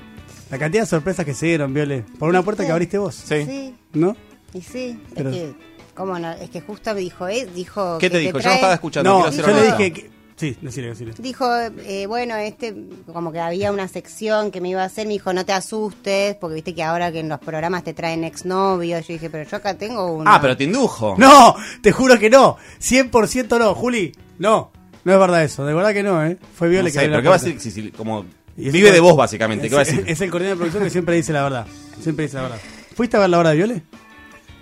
La 0.50 0.58
cantidad 0.58 0.82
de 0.82 0.86
sorpresas 0.86 1.24
que 1.24 1.34
se 1.34 1.46
dieron, 1.46 1.72
Viole. 1.72 2.04
Por 2.18 2.28
una 2.28 2.42
puerta 2.42 2.64
que 2.66 2.72
abriste 2.72 2.98
vos. 2.98 3.14
Sí. 3.14 3.44
Sí, 3.44 3.74
¿No? 3.94 4.16
y 4.52 4.60
sí. 4.60 4.98
Pero- 5.14 5.30
Es 5.30 5.36
que, 5.36 5.54
¿cómo 5.94 6.18
no? 6.18 6.30
Es 6.32 6.50
que 6.50 6.60
justo 6.60 6.94
me 6.94 7.00
dijo, 7.00 7.28
¿eh? 7.28 7.46
Dijo 7.54 7.98
¿Qué 7.98 8.06
que 8.08 8.10
te 8.10 8.18
dijo? 8.18 8.38
Yo 8.38 8.48
no 8.48 8.54
estaba 8.54 8.74
escuchando. 8.74 9.10
No, 9.20 9.30
yo 9.30 9.46
le 9.48 9.62
dije 9.64 9.92
que... 9.92 10.10
Sí, 10.34 10.56
decile, 10.60 10.88
decile. 10.88 11.12
Dijo, 11.18 11.46
eh, 11.84 12.06
bueno, 12.06 12.34
este, 12.36 12.74
como 13.12 13.30
que 13.30 13.38
había 13.38 13.70
una 13.70 13.86
sección 13.86 14.50
que 14.50 14.60
me 14.60 14.70
iba 14.70 14.82
a 14.82 14.86
hacer, 14.86 15.06
me 15.06 15.12
dijo, 15.12 15.32
no 15.32 15.44
te 15.44 15.52
asustes, 15.52 16.34
porque 16.36 16.54
viste 16.56 16.74
que 16.74 16.82
ahora 16.82 17.12
que 17.12 17.20
en 17.20 17.28
los 17.28 17.38
programas 17.38 17.84
te 17.84 17.94
traen 17.94 18.24
exnovios, 18.24 19.06
yo 19.06 19.12
dije, 19.12 19.30
pero 19.30 19.48
yo 19.48 19.56
acá 19.58 19.74
tengo 19.74 20.10
uno. 20.12 20.28
Ah, 20.28 20.40
pero 20.40 20.56
te 20.56 20.64
indujo. 20.64 21.14
No, 21.16 21.54
te 21.80 21.92
juro 21.92 22.18
que 22.18 22.28
no. 22.28 22.56
100% 22.80 23.58
no, 23.58 23.74
Juli. 23.74 24.10
No, 24.38 24.72
no 25.04 25.12
es 25.12 25.18
verdad 25.18 25.44
eso. 25.44 25.64
De 25.64 25.74
verdad 25.74 25.92
que 25.92 26.02
no, 26.02 26.24
¿eh? 26.24 26.36
Fue 26.56 26.66
No 26.66 26.72
Viole 26.72 26.90
sé, 26.90 26.94
que 26.98 27.04
abrió 27.04 27.10
pero 27.10 27.18
la 27.18 27.22
¿qué 27.22 27.28
va 27.28 27.34
a 27.36 27.38
decir? 27.38 27.60
Si- 27.60 27.70
si- 27.70 27.90
como 27.92 28.24
vive 28.56 28.90
de 28.90 28.98
vos, 29.00 29.14
básicamente. 29.16 29.68
¿Qué 29.68 29.74
va 29.76 29.82
a 29.82 29.84
Es, 29.84 29.90
decir? 29.90 30.04
es 30.08 30.20
el 30.22 30.30
coordinador 30.30 30.56
de 30.56 30.60
producción 30.60 30.84
que 30.84 30.90
siempre 30.90 31.14
dice 31.14 31.32
la 31.32 31.42
verdad. 31.44 31.66
Siempre 32.00 32.24
dice 32.24 32.38
la 32.38 32.42
verdad. 32.44 32.58
¿Fuiste 32.96 33.16
a 33.16 33.20
ver 33.20 33.30
la 33.30 33.38
hora 33.38 33.50
de 33.50 33.56
Viole? 33.56 33.82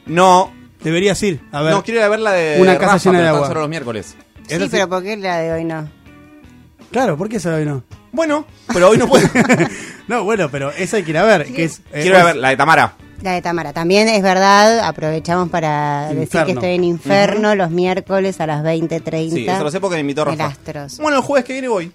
No, 0.06 0.52
Deberías 0.82 1.22
ir. 1.22 1.40
A 1.52 1.62
ver. 1.62 1.72
no, 1.72 1.82
quiero 1.82 2.00
ir 2.00 2.06
a 2.06 2.08
ver 2.08 2.20
la 2.20 2.32
de 2.32 2.60
Una 2.60 2.78
casa 2.78 2.92
Rafa, 2.94 3.04
llena 3.04 3.18
de 3.18 3.24
pero 3.24 3.26
están 3.26 3.36
agua. 3.36 3.48
solo 3.48 3.60
los 3.60 3.68
miércoles. 3.68 4.16
Sí, 4.48 4.68
pero 4.70 4.88
¿por 4.88 5.02
qué 5.02 5.16
la 5.16 5.38
de 5.38 5.52
hoy 5.52 5.64
no? 5.64 5.88
Claro, 6.90 7.16
¿por 7.16 7.28
qué 7.28 7.36
esa 7.36 7.50
de 7.50 7.56
hoy 7.56 7.64
no? 7.66 7.84
Bueno, 8.12 8.44
pero 8.72 8.88
hoy 8.90 8.98
no 8.98 9.06
puedo. 9.06 9.28
no, 10.08 10.24
bueno, 10.24 10.48
pero 10.50 10.72
esa 10.72 10.96
hay 10.96 11.04
que 11.04 11.10
ir 11.10 11.18
a 11.18 11.24
ver. 11.24 11.46
Que 11.52 11.64
es, 11.64 11.80
eh, 11.92 12.00
quiero 12.02 12.16
ir 12.16 12.22
a 12.22 12.24
ver 12.24 12.36
la 12.36 12.48
de 12.48 12.56
Tamara. 12.56 12.94
La 13.22 13.32
de 13.32 13.42
Tamara. 13.42 13.72
También 13.72 14.08
es 14.08 14.22
verdad, 14.22 14.80
aprovechamos 14.80 15.50
para 15.50 16.08
decir 16.08 16.22
Inferno. 16.22 16.46
que 16.46 16.52
estoy 16.52 16.74
en 16.74 16.84
Inferno 16.84 17.54
los 17.54 17.70
miércoles 17.70 18.40
a 18.40 18.46
las 18.46 18.64
20.30. 18.64 19.30
Sí, 19.30 19.46
eso 19.46 19.62
lo 19.62 19.70
sé 19.70 19.78
porque 19.80 19.96
me 19.96 20.00
invitó 20.00 20.22
en 20.22 20.38
Rafa. 20.38 20.46
Astros. 20.46 20.98
Bueno, 20.98 21.18
el 21.18 21.22
jueves 21.22 21.44
que 21.44 21.52
viene 21.52 21.68
voy. 21.68 21.92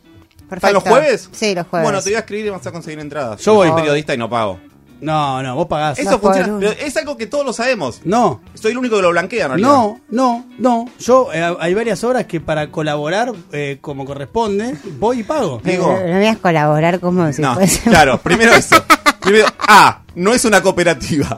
Perfecto. 0.47 0.55
¿Están 0.55 0.73
los 0.73 0.83
jueves? 0.83 1.29
Sí, 1.33 1.55
los 1.55 1.67
jueves. 1.67 1.83
Bueno, 1.83 2.01
te 2.01 2.09
voy 2.11 2.15
a 2.15 2.19
escribir 2.19 2.45
y 2.45 2.49
vas 2.49 2.65
a 2.65 2.71
conseguir 2.71 2.99
entradas. 2.99 3.41
Yo 3.41 3.55
voy. 3.55 3.67
Soy 3.67 3.75
periodista 3.75 4.13
y 4.13 4.17
no 4.17 4.29
pago. 4.29 4.59
No, 5.05 5.41
no, 5.43 5.55
vos 5.55 5.67
pagás. 5.67 5.99
Eso 5.99 6.19
funciona. 6.19 6.57
Pero 6.59 6.71
es 6.71 6.97
algo 6.97 7.15
que 7.15 7.27
todos 7.27 7.45
lo 7.45 7.53
sabemos. 7.53 8.01
No, 8.03 8.41
Soy 8.55 8.71
el 8.71 8.77
único 8.77 8.95
que 8.97 9.01
lo 9.03 9.11
blanquea, 9.11 9.45
en 9.45 9.49
realidad. 9.51 9.69
no, 9.69 10.01
no, 10.09 10.45
no. 10.57 10.85
Yo, 10.99 11.29
eh, 11.33 11.55
hay 11.59 11.73
varias 11.73 12.03
horas 12.03 12.25
que 12.25 12.41
para 12.41 12.71
colaborar 12.71 13.31
eh, 13.51 13.77
como 13.81 14.05
corresponde, 14.05 14.75
voy 14.99 15.19
y 15.19 15.23
pago. 15.23 15.61
Digo- 15.63 15.87
No, 15.91 16.07
no 16.07 16.17
voy 16.17 16.25
a 16.27 16.35
colaborar 16.37 16.99
como 16.99 17.31
si 17.31 17.41
No, 17.41 17.53
fuese. 17.55 17.81
claro, 17.89 18.17
primero 18.17 18.53
eso. 18.53 18.75
Primero, 19.21 19.45
A, 19.59 20.01
no 20.15 20.33
es 20.33 20.43
una 20.45 20.61
cooperativa. 20.61 21.37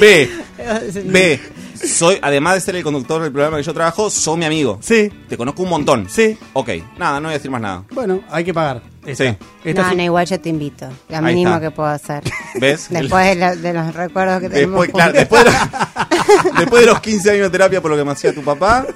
B, 0.00 0.28
B, 1.04 1.40
soy, 1.74 2.18
además 2.22 2.54
de 2.54 2.60
ser 2.60 2.76
el 2.76 2.82
conductor 2.82 3.22
del 3.22 3.32
programa 3.32 3.56
que 3.58 3.62
yo 3.62 3.74
trabajo, 3.74 4.08
soy 4.10 4.38
mi 4.38 4.44
amigo. 4.46 4.78
Sí, 4.80 5.10
Te 5.28 5.36
conozco 5.36 5.62
un 5.62 5.68
montón. 5.68 6.08
sí. 6.08 6.38
Ok, 6.54 6.70
nada, 6.98 7.20
no 7.20 7.28
voy 7.28 7.34
a 7.34 7.38
decir 7.38 7.50
más 7.50 7.60
nada. 7.60 7.84
Bueno, 7.92 8.20
hay 8.30 8.44
que 8.44 8.54
pagar. 8.54 8.82
Esta. 9.06 9.24
Sí. 9.30 9.36
Esta 9.64 9.82
no, 9.82 9.90
es- 9.90 9.96
no, 9.96 10.02
igual 10.02 10.26
yo 10.26 10.40
te 10.40 10.48
invito. 10.48 10.88
Lo 11.08 11.16
Ahí 11.16 11.22
mínimo 11.34 11.50
está. 11.54 11.60
que 11.60 11.70
puedo 11.70 11.88
hacer. 11.88 12.22
¿Ves? 12.60 12.88
Después 12.90 13.26
de, 13.26 13.34
lo- 13.36 13.56
de 13.56 13.72
los 13.72 13.94
recuerdos 13.94 14.40
que 14.40 14.48
tenemos. 14.48 14.80
Después, 14.86 14.90
claro, 14.92 15.12
después, 15.12 15.44
de, 15.44 15.50
después 16.58 16.80
de 16.82 16.86
los 16.90 17.00
15 17.00 17.30
años 17.30 17.42
de 17.44 17.50
terapia 17.50 17.80
por 17.82 17.90
lo 17.90 17.96
que 17.96 18.04
me 18.04 18.12
hacía 18.12 18.34
tu 18.34 18.42
papá, 18.42 18.86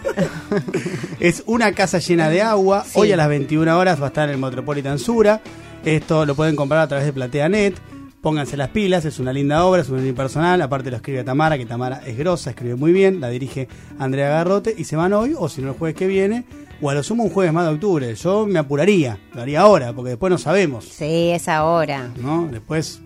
Es 1.20 1.42
una 1.46 1.72
casa 1.72 1.98
llena 1.98 2.28
de 2.30 2.42
agua. 2.42 2.84
Sí. 2.84 2.92
Hoy 2.94 3.12
a 3.12 3.16
las 3.16 3.28
21 3.28 3.78
horas 3.78 4.00
va 4.00 4.06
a 4.06 4.08
estar 4.08 4.28
en 4.28 4.34
el 4.34 4.40
Metropolitan 4.40 4.98
Sura. 4.98 5.40
Esto 5.84 6.24
lo 6.26 6.34
pueden 6.34 6.56
comprar 6.56 6.80
a 6.80 6.88
través 6.88 7.06
de 7.06 7.12
PlateaNet. 7.12 7.76
Pónganse 8.20 8.56
las 8.56 8.70
pilas, 8.70 9.04
es 9.04 9.20
una 9.20 9.32
linda 9.32 9.64
obra, 9.64 9.82
es 9.82 9.88
un 9.90 9.98
unipersonal. 10.00 10.60
Aparte 10.60 10.90
lo 10.90 10.96
escribe 10.96 11.22
Tamara, 11.22 11.56
que 11.56 11.66
Tamara 11.66 12.02
es 12.04 12.18
grosa, 12.18 12.50
escribe 12.50 12.74
muy 12.74 12.92
bien. 12.92 13.20
La 13.20 13.28
dirige 13.28 13.68
Andrea 13.98 14.28
Garrote. 14.28 14.74
Y 14.76 14.84
se 14.84 14.96
van 14.96 15.12
hoy, 15.12 15.34
o 15.38 15.48
si 15.48 15.60
no 15.62 15.68
el 15.70 15.74
jueves 15.76 15.96
que 15.96 16.06
viene, 16.08 16.44
o 16.80 16.90
a 16.90 16.94
lo 16.94 17.02
sumo 17.02 17.24
un 17.24 17.30
jueves 17.30 17.52
más 17.52 17.66
de 17.66 17.74
octubre. 17.74 18.14
Yo 18.14 18.46
me 18.46 18.58
apuraría, 18.58 19.18
lo 19.34 19.42
haría 19.42 19.60
ahora, 19.60 19.92
porque 19.92 20.10
después 20.10 20.30
no 20.30 20.38
sabemos. 20.38 20.84
Sí, 20.84 21.30
es 21.30 21.48
ahora. 21.48 22.10
¿no? 22.16 22.48
Después 22.50 23.00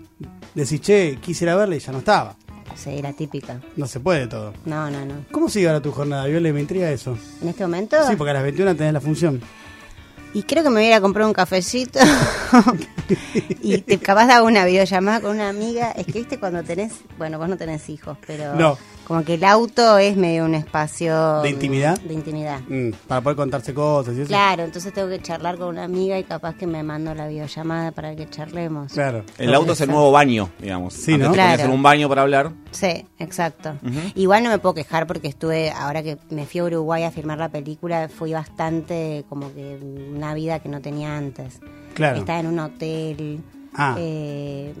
decís, 0.53 0.81
che, 0.81 1.17
quisiera 1.21 1.55
verla 1.55 1.75
y 1.75 1.79
ya 1.79 1.91
no 1.91 1.99
estaba. 1.99 2.35
Sí, 2.75 3.01
la 3.01 3.13
típica. 3.13 3.59
No 3.75 3.85
se 3.87 3.99
puede 3.99 4.27
todo. 4.27 4.53
No, 4.65 4.89
no, 4.89 5.05
no. 5.05 5.25
¿Cómo 5.31 5.49
sigue 5.49 5.67
ahora 5.67 5.81
tu 5.81 5.91
jornada, 5.91 6.25
Viole? 6.25 6.51
Me 6.53 6.61
intriga 6.61 6.89
eso. 6.91 7.17
¿En 7.41 7.49
este 7.49 7.63
momento? 7.63 7.97
Sí, 8.07 8.15
porque 8.15 8.31
a 8.31 8.33
las 8.33 8.43
21 8.43 8.75
tenés 8.75 8.93
la 8.93 9.01
función. 9.01 9.41
Y 10.33 10.43
creo 10.43 10.63
que 10.63 10.69
me 10.69 10.77
voy 10.77 10.85
a 10.85 10.87
ir 10.87 10.93
a 10.93 11.01
comprar 11.01 11.27
un 11.27 11.33
cafecito. 11.33 11.99
y 13.61 13.77
te 13.79 13.97
capaz 13.99 14.27
de 14.27 14.33
hago 14.33 14.47
una 14.47 14.65
videollamada 14.65 15.21
con 15.21 15.31
una 15.31 15.49
amiga. 15.49 15.91
Es 15.91 16.05
que 16.05 16.13
viste 16.19 16.39
cuando 16.39 16.63
tenés, 16.63 16.93
bueno, 17.17 17.37
vos 17.37 17.49
no 17.49 17.57
tenés 17.57 17.89
hijos, 17.89 18.17
pero 18.25 18.55
No. 18.55 18.77
como 19.05 19.23
que 19.23 19.35
el 19.35 19.43
auto 19.43 19.97
es 19.97 20.15
medio 20.17 20.45
un 20.45 20.55
espacio 20.55 21.41
¿De 21.41 21.49
intimidad? 21.49 21.99
De 22.01 22.13
intimidad. 22.13 22.61
Mm, 22.67 22.91
para 23.07 23.21
poder 23.21 23.35
contarse 23.35 23.73
cosas 23.73 24.15
y 24.15 24.21
eso. 24.21 24.27
Claro, 24.27 24.63
entonces 24.63 24.93
tengo 24.93 25.09
que 25.09 25.21
charlar 25.21 25.57
con 25.57 25.67
una 25.67 25.83
amiga 25.83 26.17
y 26.17 26.23
capaz 26.23 26.55
que 26.55 26.67
me 26.67 26.83
mando 26.83 27.13
la 27.13 27.27
videollamada 27.27 27.91
para 27.91 28.15
que 28.15 28.29
charlemos. 28.29 28.93
Claro. 28.93 29.23
el 29.37 29.53
auto 29.53 29.73
es 29.73 29.81
el 29.81 29.89
nuevo 29.89 30.11
baño, 30.11 30.49
digamos. 30.59 30.93
Sí, 30.93 31.13
Antes 31.13 31.27
¿no? 31.29 31.33
Claro. 31.33 31.63
en 31.63 31.71
un 31.71 31.83
baño 31.83 32.07
para 32.09 32.21
hablar. 32.23 32.51
Sí, 32.71 33.05
exacto. 33.19 33.73
Igual 34.15 34.43
no 34.43 34.49
me 34.49 34.57
puedo 34.59 34.73
quejar 34.75 35.05
porque 35.07 35.27
estuve, 35.27 35.69
ahora 35.71 36.01
que 36.01 36.17
me 36.29 36.45
fui 36.45 36.61
a 36.61 36.63
Uruguay 36.65 37.03
a 37.03 37.11
filmar 37.11 37.37
la 37.37 37.49
película, 37.49 38.09
fui 38.09 38.33
bastante 38.33 39.25
como 39.29 39.53
que 39.53 39.77
una 40.13 40.33
vida 40.33 40.59
que 40.59 40.69
no 40.69 40.81
tenía 40.81 41.15
antes. 41.17 41.59
Claro. 41.93 42.19
Estaba 42.19 42.39
en 42.39 42.47
un 42.47 42.59
hotel, 42.59 43.39
Ah. 43.75 43.95
eh, 43.97 44.73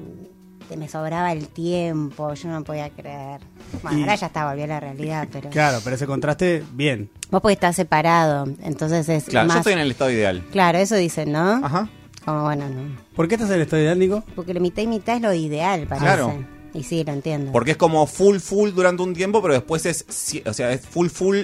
me 0.77 0.87
sobraba 0.89 1.31
el 1.31 1.47
tiempo, 1.49 2.33
yo 2.33 2.49
no 2.49 2.63
podía 2.63 2.89
creer. 2.89 3.41
Bueno, 3.83 3.97
Y- 3.97 4.01
ahora 4.01 4.15
ya 4.15 4.27
está, 4.27 4.47
volvió 4.49 4.63
a 4.63 4.67
la 4.67 4.79
realidad, 4.79 5.27
pero... 5.31 5.49
Claro, 5.51 5.79
pero 5.83 5.95
ese 5.95 6.07
contraste, 6.07 6.63
bien. 6.73 7.09
Vos 7.29 7.41
porque 7.41 7.53
estás 7.53 7.75
separado, 7.75 8.45
entonces 8.63 9.07
es 9.09 9.25
Claro, 9.25 9.47
más... 9.47 9.55
yo 9.55 9.59
estoy 9.59 9.73
en 9.73 9.79
el 9.79 9.91
estado 9.91 10.09
ideal. 10.11 10.43
Claro, 10.51 10.77
eso 10.79 10.95
dicen, 10.95 11.31
¿no? 11.31 11.63
Ajá. 11.63 11.89
Como 12.25 12.43
bueno, 12.43 12.69
no. 12.69 12.95
¿Por 13.15 13.27
qué 13.27 13.35
estás 13.35 13.49
en 13.49 13.57
el 13.57 13.61
estudio 13.63 13.83
ideal, 13.83 13.99
Nico? 13.99 14.23
Porque 14.35 14.53
la 14.53 14.59
mitad 14.61 14.81
y 14.81 14.87
mitad 14.87 15.15
es 15.17 15.21
lo 15.21 15.33
ideal, 15.33 15.85
parece. 15.87 16.05
Claro. 16.05 16.45
Y 16.73 16.81
sí, 16.83 17.03
lo 17.03 17.11
entiendo. 17.13 17.51
Porque 17.51 17.71
es 17.71 17.77
como 17.77 18.07
full 18.07 18.37
full 18.37 18.71
durante 18.71 19.03
un 19.03 19.13
tiempo, 19.13 19.41
pero 19.43 19.53
después 19.53 19.85
es, 19.85 20.05
o 20.45 20.53
sea, 20.53 20.71
es 20.71 20.81
full 20.81 21.07
full 21.09 21.37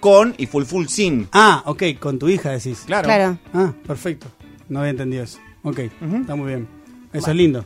con 0.00 0.34
y 0.36 0.46
full 0.46 0.64
full 0.64 0.86
sin. 0.88 1.28
Ah, 1.32 1.62
ok, 1.64 1.84
con 1.98 2.18
tu 2.18 2.28
hija 2.28 2.50
decís. 2.50 2.82
Claro. 2.84 3.04
Claro. 3.06 3.38
Ah, 3.54 3.72
perfecto. 3.86 4.26
No 4.68 4.80
había 4.80 4.90
entendido 4.90 5.24
eso. 5.24 5.38
Ok, 5.62 5.78
está 5.78 6.34
muy 6.34 6.48
bien. 6.48 6.68
Eso 7.12 7.30
es 7.30 7.36
lindo. 7.36 7.64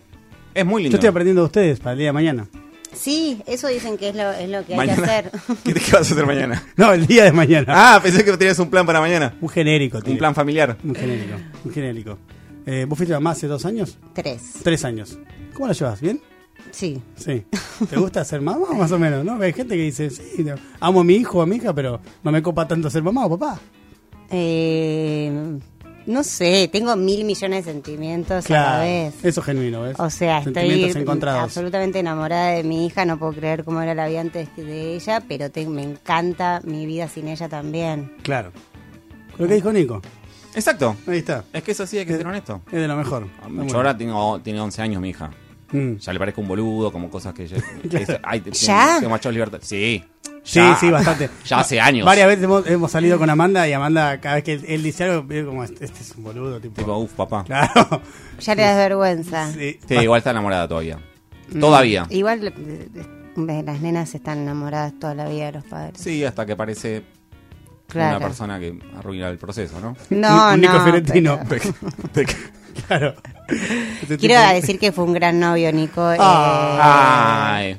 Es 0.54 0.64
muy 0.66 0.82
Yo 0.82 0.84
lindo. 0.84 0.96
estoy 0.96 1.08
aprendiendo 1.08 1.42
de 1.42 1.46
ustedes 1.46 1.80
para 1.80 1.92
el 1.92 1.98
día 1.98 2.08
de 2.08 2.12
mañana. 2.12 2.48
Sí, 2.92 3.42
eso 3.46 3.68
dicen 3.68 3.96
que 3.98 4.08
es 4.08 4.16
lo, 4.16 4.30
es 4.32 4.48
lo 4.48 4.64
que 4.64 4.72
hay 4.72 4.76
mañana. 4.78 4.96
que 4.96 5.10
hacer. 5.10 5.30
¿Qué, 5.64 5.74
qué 5.74 5.92
vas 5.92 6.10
a 6.10 6.14
hacer 6.14 6.26
mañana? 6.26 6.62
No, 6.76 6.92
el 6.92 7.06
día 7.06 7.24
de 7.24 7.32
mañana. 7.32 7.66
Ah, 7.94 8.00
pensé 8.02 8.24
que 8.24 8.36
tenías 8.36 8.58
un 8.58 8.70
plan 8.70 8.86
para 8.86 9.00
mañana. 9.00 9.34
Un 9.40 9.48
genérico, 9.48 10.00
tío. 10.00 10.12
Un 10.12 10.18
plan 10.18 10.34
familiar. 10.34 10.76
Un 10.82 10.94
genérico. 10.94 11.34
Un 11.64 11.72
genérico. 11.72 12.18
Eh, 12.66 12.86
¿Vos 12.88 12.96
fuiste 12.98 13.14
mamá 13.14 13.30
hace 13.30 13.46
dos 13.46 13.64
años? 13.64 13.98
Tres. 14.14 14.54
Tres 14.62 14.84
años. 14.84 15.18
¿Cómo 15.54 15.68
lo 15.68 15.72
llevas? 15.74 16.00
¿Bien? 16.00 16.20
Sí. 16.70 17.00
Sí. 17.16 17.44
¿Te 17.90 17.96
gusta 17.96 18.24
ser 18.24 18.40
mamá 18.40 18.66
o 18.70 18.74
más 18.74 18.90
o 18.92 18.98
menos? 18.98 19.24
¿No? 19.24 19.40
Hay 19.40 19.52
gente 19.52 19.76
que 19.76 19.82
dice, 19.82 20.10
sí, 20.10 20.42
no, 20.44 20.54
amo 20.80 21.00
a 21.00 21.04
mi 21.04 21.14
hijo 21.14 21.38
o 21.38 21.42
a 21.42 21.46
mi 21.46 21.56
hija, 21.56 21.72
pero 21.74 22.00
no 22.24 22.32
me 22.32 22.42
copa 22.42 22.66
tanto 22.66 22.90
ser 22.90 23.02
mamá 23.02 23.26
o 23.26 23.38
papá. 23.38 23.60
Eh, 24.30 25.58
no 26.08 26.24
sé, 26.24 26.68
tengo 26.72 26.96
mil 26.96 27.24
millones 27.24 27.64
de 27.66 27.72
sentimientos 27.72 28.30
a 28.50 28.52
la 28.52 28.64
Claro. 28.64 28.80
vez. 28.82 29.14
Eso 29.24 29.40
es 29.40 29.46
genuino, 29.46 29.82
¿ves? 29.82 30.00
O 30.00 30.10
sea, 30.10 30.42
Sentimientos 30.42 30.88
estoy 30.88 31.02
encontrados. 31.02 31.42
absolutamente 31.44 31.98
enamorada 32.00 32.48
de 32.52 32.64
mi 32.64 32.86
hija, 32.86 33.04
no 33.04 33.18
puedo 33.18 33.32
creer 33.34 33.64
cómo 33.64 33.80
era 33.80 33.94
la 33.94 34.08
vida 34.08 34.20
antes 34.20 34.48
de 34.56 34.94
ella, 34.96 35.22
pero 35.28 35.50
te- 35.50 35.66
me 35.66 35.82
encanta 35.82 36.60
mi 36.64 36.84
vida 36.86 37.08
sin 37.08 37.28
ella 37.28 37.48
también. 37.48 38.12
Claro. 38.22 38.52
Lo 39.38 39.46
que 39.46 39.54
dijo 39.54 39.72
Nico. 39.72 40.02
Exacto. 40.54 40.96
Ahí 41.06 41.18
está. 41.18 41.44
Es 41.52 41.62
que 41.62 41.70
es 41.72 41.80
así, 41.80 41.98
hay 41.98 42.06
que 42.06 42.16
ser 42.16 42.26
honesto. 42.26 42.62
Es 42.66 42.80
de 42.80 42.88
lo 42.88 42.96
mejor. 42.96 43.22
Yo 43.24 43.28
Está 43.30 43.48
bueno. 43.48 43.74
ahora 43.76 43.96
tengo, 43.96 44.40
tiene 44.40 44.60
11 44.60 44.82
años 44.82 45.00
mi 45.00 45.10
hija. 45.10 45.30
Mm. 45.70 45.96
Ya 45.96 46.12
le 46.14 46.18
parezco 46.18 46.40
un 46.40 46.48
boludo, 46.48 46.90
como 46.90 47.10
cosas 47.10 47.34
que... 47.34 47.46
Yo, 47.46 47.56
que 47.90 47.98
es- 47.98 48.18
ay, 48.22 48.40
te- 48.40 48.50
¿Ya? 48.52 48.96
Tengo 48.98 49.10
mayor 49.10 49.32
libertad. 49.32 49.58
Sí. 49.62 50.02
Sí, 50.48 50.58
Ya. 50.60 50.76
sí, 50.76 50.90
bastante. 50.90 51.28
Ya 51.44 51.58
hace 51.58 51.78
años. 51.78 52.06
Varias 52.06 52.26
veces 52.26 52.44
hemos, 52.44 52.66
hemos 52.66 52.90
salido 52.90 53.18
con 53.18 53.28
Amanda 53.28 53.68
y 53.68 53.72
Amanda, 53.74 54.18
cada 54.18 54.36
vez 54.36 54.44
que 54.44 54.52
él, 54.54 54.64
él 54.66 54.82
dice 54.82 55.04
algo, 55.04 55.22
veo 55.24 55.44
como 55.46 55.62
este, 55.62 55.84
este 55.84 56.00
es 56.00 56.14
un 56.16 56.24
boludo, 56.24 56.58
tipo. 56.58 56.74
Tipo, 56.76 56.96
uff, 56.96 57.12
papá. 57.12 57.44
Claro. 57.46 58.00
Ya 58.40 58.54
le 58.54 58.62
das 58.62 58.76
vergüenza. 58.76 59.52
Sí. 59.52 59.78
Sí, 59.86 59.94
igual 59.94 60.18
está 60.18 60.30
enamorada 60.30 60.66
todavía. 60.66 60.98
Todavía. 61.60 62.06
Igual 62.08 62.46
eh, 62.48 62.88
eh, 62.96 63.62
las 63.64 63.80
nenas 63.82 64.14
están 64.14 64.38
enamoradas 64.38 64.94
toda 64.98 65.14
la 65.14 65.28
vida 65.28 65.46
de 65.46 65.52
los 65.52 65.64
padres. 65.64 66.00
Sí, 66.00 66.24
hasta 66.24 66.46
que 66.46 66.52
aparece 66.52 67.02
Claro. 67.88 68.16
una 68.18 68.26
persona 68.26 68.58
que 68.58 68.78
arruina 68.98 69.28
el 69.28 69.36
proceso, 69.38 69.80
¿no? 69.80 69.96
No, 70.10 70.46
Un- 70.48 70.54
un 70.54 70.60
Nico 70.62 70.72
no, 70.74 70.82
Fiorentino. 70.82 71.40
pero- 71.48 71.62
claro. 72.86 73.14
Quiero 74.06 74.16
tipo- 74.18 74.52
decir 74.54 74.78
que 74.78 74.92
fue 74.92 75.04
un 75.04 75.12
gran 75.14 75.38
novio, 75.40 75.72
Nico. 75.72 76.10
eh, 76.12 76.16
Ah. 76.20 77.54
Ay. 77.56 77.78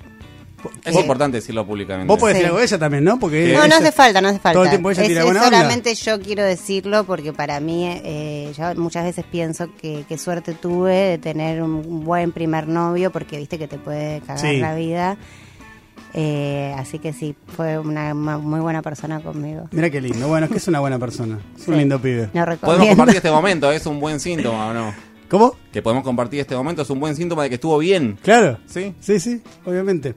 Es 0.85 0.93
Vos- 0.93 1.01
importante 1.01 1.37
decirlo 1.37 1.65
públicamente. 1.65 2.07
Vos 2.07 2.19
podés 2.19 2.35
Sí. 2.35 2.39
decir 2.39 2.47
algo 2.47 2.59
de 2.59 2.65
ella 2.65 2.79
también, 2.79 3.03
¿no? 3.03 3.19
Porque. 3.19 3.53
No, 3.53 3.67
no 3.67 3.75
hace 3.75 3.91
falta, 3.91 4.21
no 4.21 4.27
hace 4.29 4.39
falta. 4.39 4.53
Todo 4.53 4.63
el 4.65 4.69
tiempo 4.69 4.91
ella 4.91 5.01
Es- 5.01 5.07
tira 5.07 5.23
buena 5.25 5.43
onda. 5.43 5.57
solamente 5.57 5.95
yo 5.95 6.19
quiero 6.19 6.43
decirlo 6.43 7.03
porque 7.05 7.33
para 7.33 7.59
mí, 7.59 7.85
eh, 7.87 8.51
yo 8.57 8.75
muchas 8.75 9.03
veces 9.05 9.25
pienso 9.31 9.69
que 9.81 10.05
qué 10.07 10.17
suerte 10.17 10.53
tuve 10.53 10.93
de 10.93 11.17
tener 11.17 11.61
un 11.61 12.03
buen 12.03 12.31
primer 12.31 12.67
novio 12.67 13.11
porque 13.11 13.37
viste 13.37 13.57
que 13.57 13.67
te 13.67 13.77
puede 13.77 14.21
cagar 14.21 14.39
Sí. 14.39 14.57
la 14.57 14.75
vida. 14.75 15.17
Eh, 16.13 16.73
así 16.77 16.97
que 16.97 17.13
sí, 17.13 17.35
fue 17.55 17.77
una, 17.77 18.13
muy 18.15 18.59
buena 18.59 18.81
persona 18.81 19.19
conmigo. 19.21 19.67
Mira 19.71 19.89
qué 19.91 20.01
lindo. 20.01 20.27
Bueno, 20.27 20.45
es 20.47 20.51
que 20.51 20.57
es 20.57 20.67
una 20.67 20.79
buena 20.79 20.97
persona. 20.97 21.39
Es 21.55 21.67
un 21.67 21.75
Sí. 21.75 21.79
lindo 21.79 22.01
pibe. 22.01 22.29
Podemos 22.61 22.87
compartir 22.87 23.15
este 23.17 23.29
momento, 23.31 23.71
es 23.71 23.85
un 23.85 23.99
buen 23.99 24.19
síntoma, 24.19 24.67
¿o 24.69 24.73
no? 24.73 24.93
¿Cómo? 25.29 25.55
Que 25.71 25.83
podemos 25.83 26.03
compartir 26.03 26.39
este 26.39 26.55
momento, 26.55 26.81
es 26.81 26.89
un 26.89 26.99
buen 26.99 27.15
síntoma 27.15 27.43
de 27.43 27.49
que 27.49 27.55
estuvo 27.55 27.77
bien. 27.77 28.17
Claro. 28.23 28.57
Sí. 28.65 28.95
Sí, 28.99 29.19
sí, 29.19 29.43
obviamente. 29.65 30.15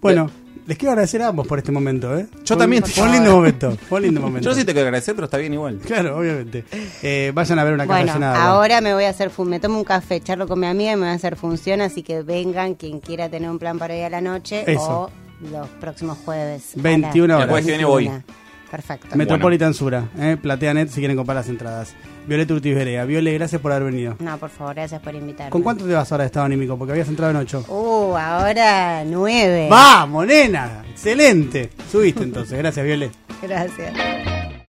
Bueno, 0.00 0.30
les 0.66 0.78
quiero 0.78 0.92
agradecer 0.92 1.20
a 1.22 1.28
ambos 1.28 1.46
por 1.46 1.58
este 1.58 1.72
momento, 1.72 2.16
¿eh? 2.18 2.26
Yo 2.44 2.56
también. 2.56 2.82
Fue 2.84 3.04
un 3.04 3.12
lindo 3.12 3.32
momento. 3.32 3.76
Fue 3.88 3.98
un 3.98 4.04
lindo 4.04 4.20
momento. 4.20 4.48
Yo 4.48 4.54
sí 4.54 4.64
te 4.64 4.72
quiero 4.72 4.86
agradecer, 4.88 5.14
pero 5.14 5.24
está 5.26 5.36
bien 5.38 5.52
igual. 5.54 5.78
Claro, 5.84 6.18
obviamente. 6.18 6.64
Eh, 7.02 7.32
vayan 7.34 7.58
a 7.58 7.64
ver 7.64 7.74
una 7.74 7.86
casa 7.86 8.02
Bueno, 8.18 8.26
ahora 8.26 8.80
me 8.80 8.94
voy 8.94 9.04
a 9.04 9.10
hacer, 9.10 9.30
fun- 9.30 9.48
me 9.48 9.58
tomo 9.60 9.78
un 9.78 9.84
café, 9.84 10.20
charlo 10.20 10.46
con 10.46 10.60
mi 10.60 10.66
amiga 10.66 10.92
y 10.92 10.96
me 10.96 11.02
voy 11.02 11.10
a 11.10 11.14
hacer 11.14 11.36
función, 11.36 11.80
así 11.80 12.02
que 12.02 12.22
vengan 12.22 12.74
quien 12.74 13.00
quiera 13.00 13.28
tener 13.28 13.50
un 13.50 13.58
plan 13.58 13.78
para 13.78 13.96
ir 13.96 14.04
a 14.04 14.10
la 14.10 14.20
noche 14.20 14.64
Eso. 14.66 14.82
o 14.82 15.10
los 15.50 15.68
próximos 15.80 16.18
jueves. 16.24 16.74
a 16.78 16.82
21 16.82 17.26
las 17.26 17.36
horas. 17.36 17.42
El 17.44 17.50
jueves 17.50 17.64
que 17.66 17.70
viene 17.72 17.84
voy. 17.84 18.04
21. 18.08 18.24
Perfecto. 18.70 19.16
Metropolitan 19.16 19.74
Sura, 19.74 20.08
eh, 20.16 20.36
PlateaNet 20.40 20.90
si 20.90 21.00
quieren 21.00 21.16
comprar 21.16 21.34
las 21.36 21.48
entradas. 21.48 21.94
Violeta 22.30 22.54
Urtiz 22.54 22.76
Berea. 22.76 23.04
Viole, 23.06 23.32
gracias 23.34 23.60
por 23.60 23.72
haber 23.72 23.90
venido. 23.90 24.14
No, 24.20 24.38
por 24.38 24.50
favor, 24.50 24.76
gracias 24.76 25.02
por 25.02 25.12
invitarme. 25.16 25.50
¿Con 25.50 25.62
cuánto 25.62 25.84
te 25.84 25.92
vas 25.92 26.12
ahora 26.12 26.22
de 26.22 26.26
estado 26.26 26.46
anímico? 26.46 26.78
Porque 26.78 26.92
habías 26.92 27.08
entrado 27.08 27.32
en 27.32 27.38
8. 27.38 27.64
Uh, 27.66 28.16
ahora 28.16 29.02
nueve. 29.04 29.66
¡Vamos, 29.68 30.28
nena! 30.28 30.84
¡Excelente! 30.88 31.70
Subiste 31.90 32.22
entonces. 32.22 32.56
Gracias, 32.56 32.86
Viole. 32.86 33.10
Gracias. 33.42 33.92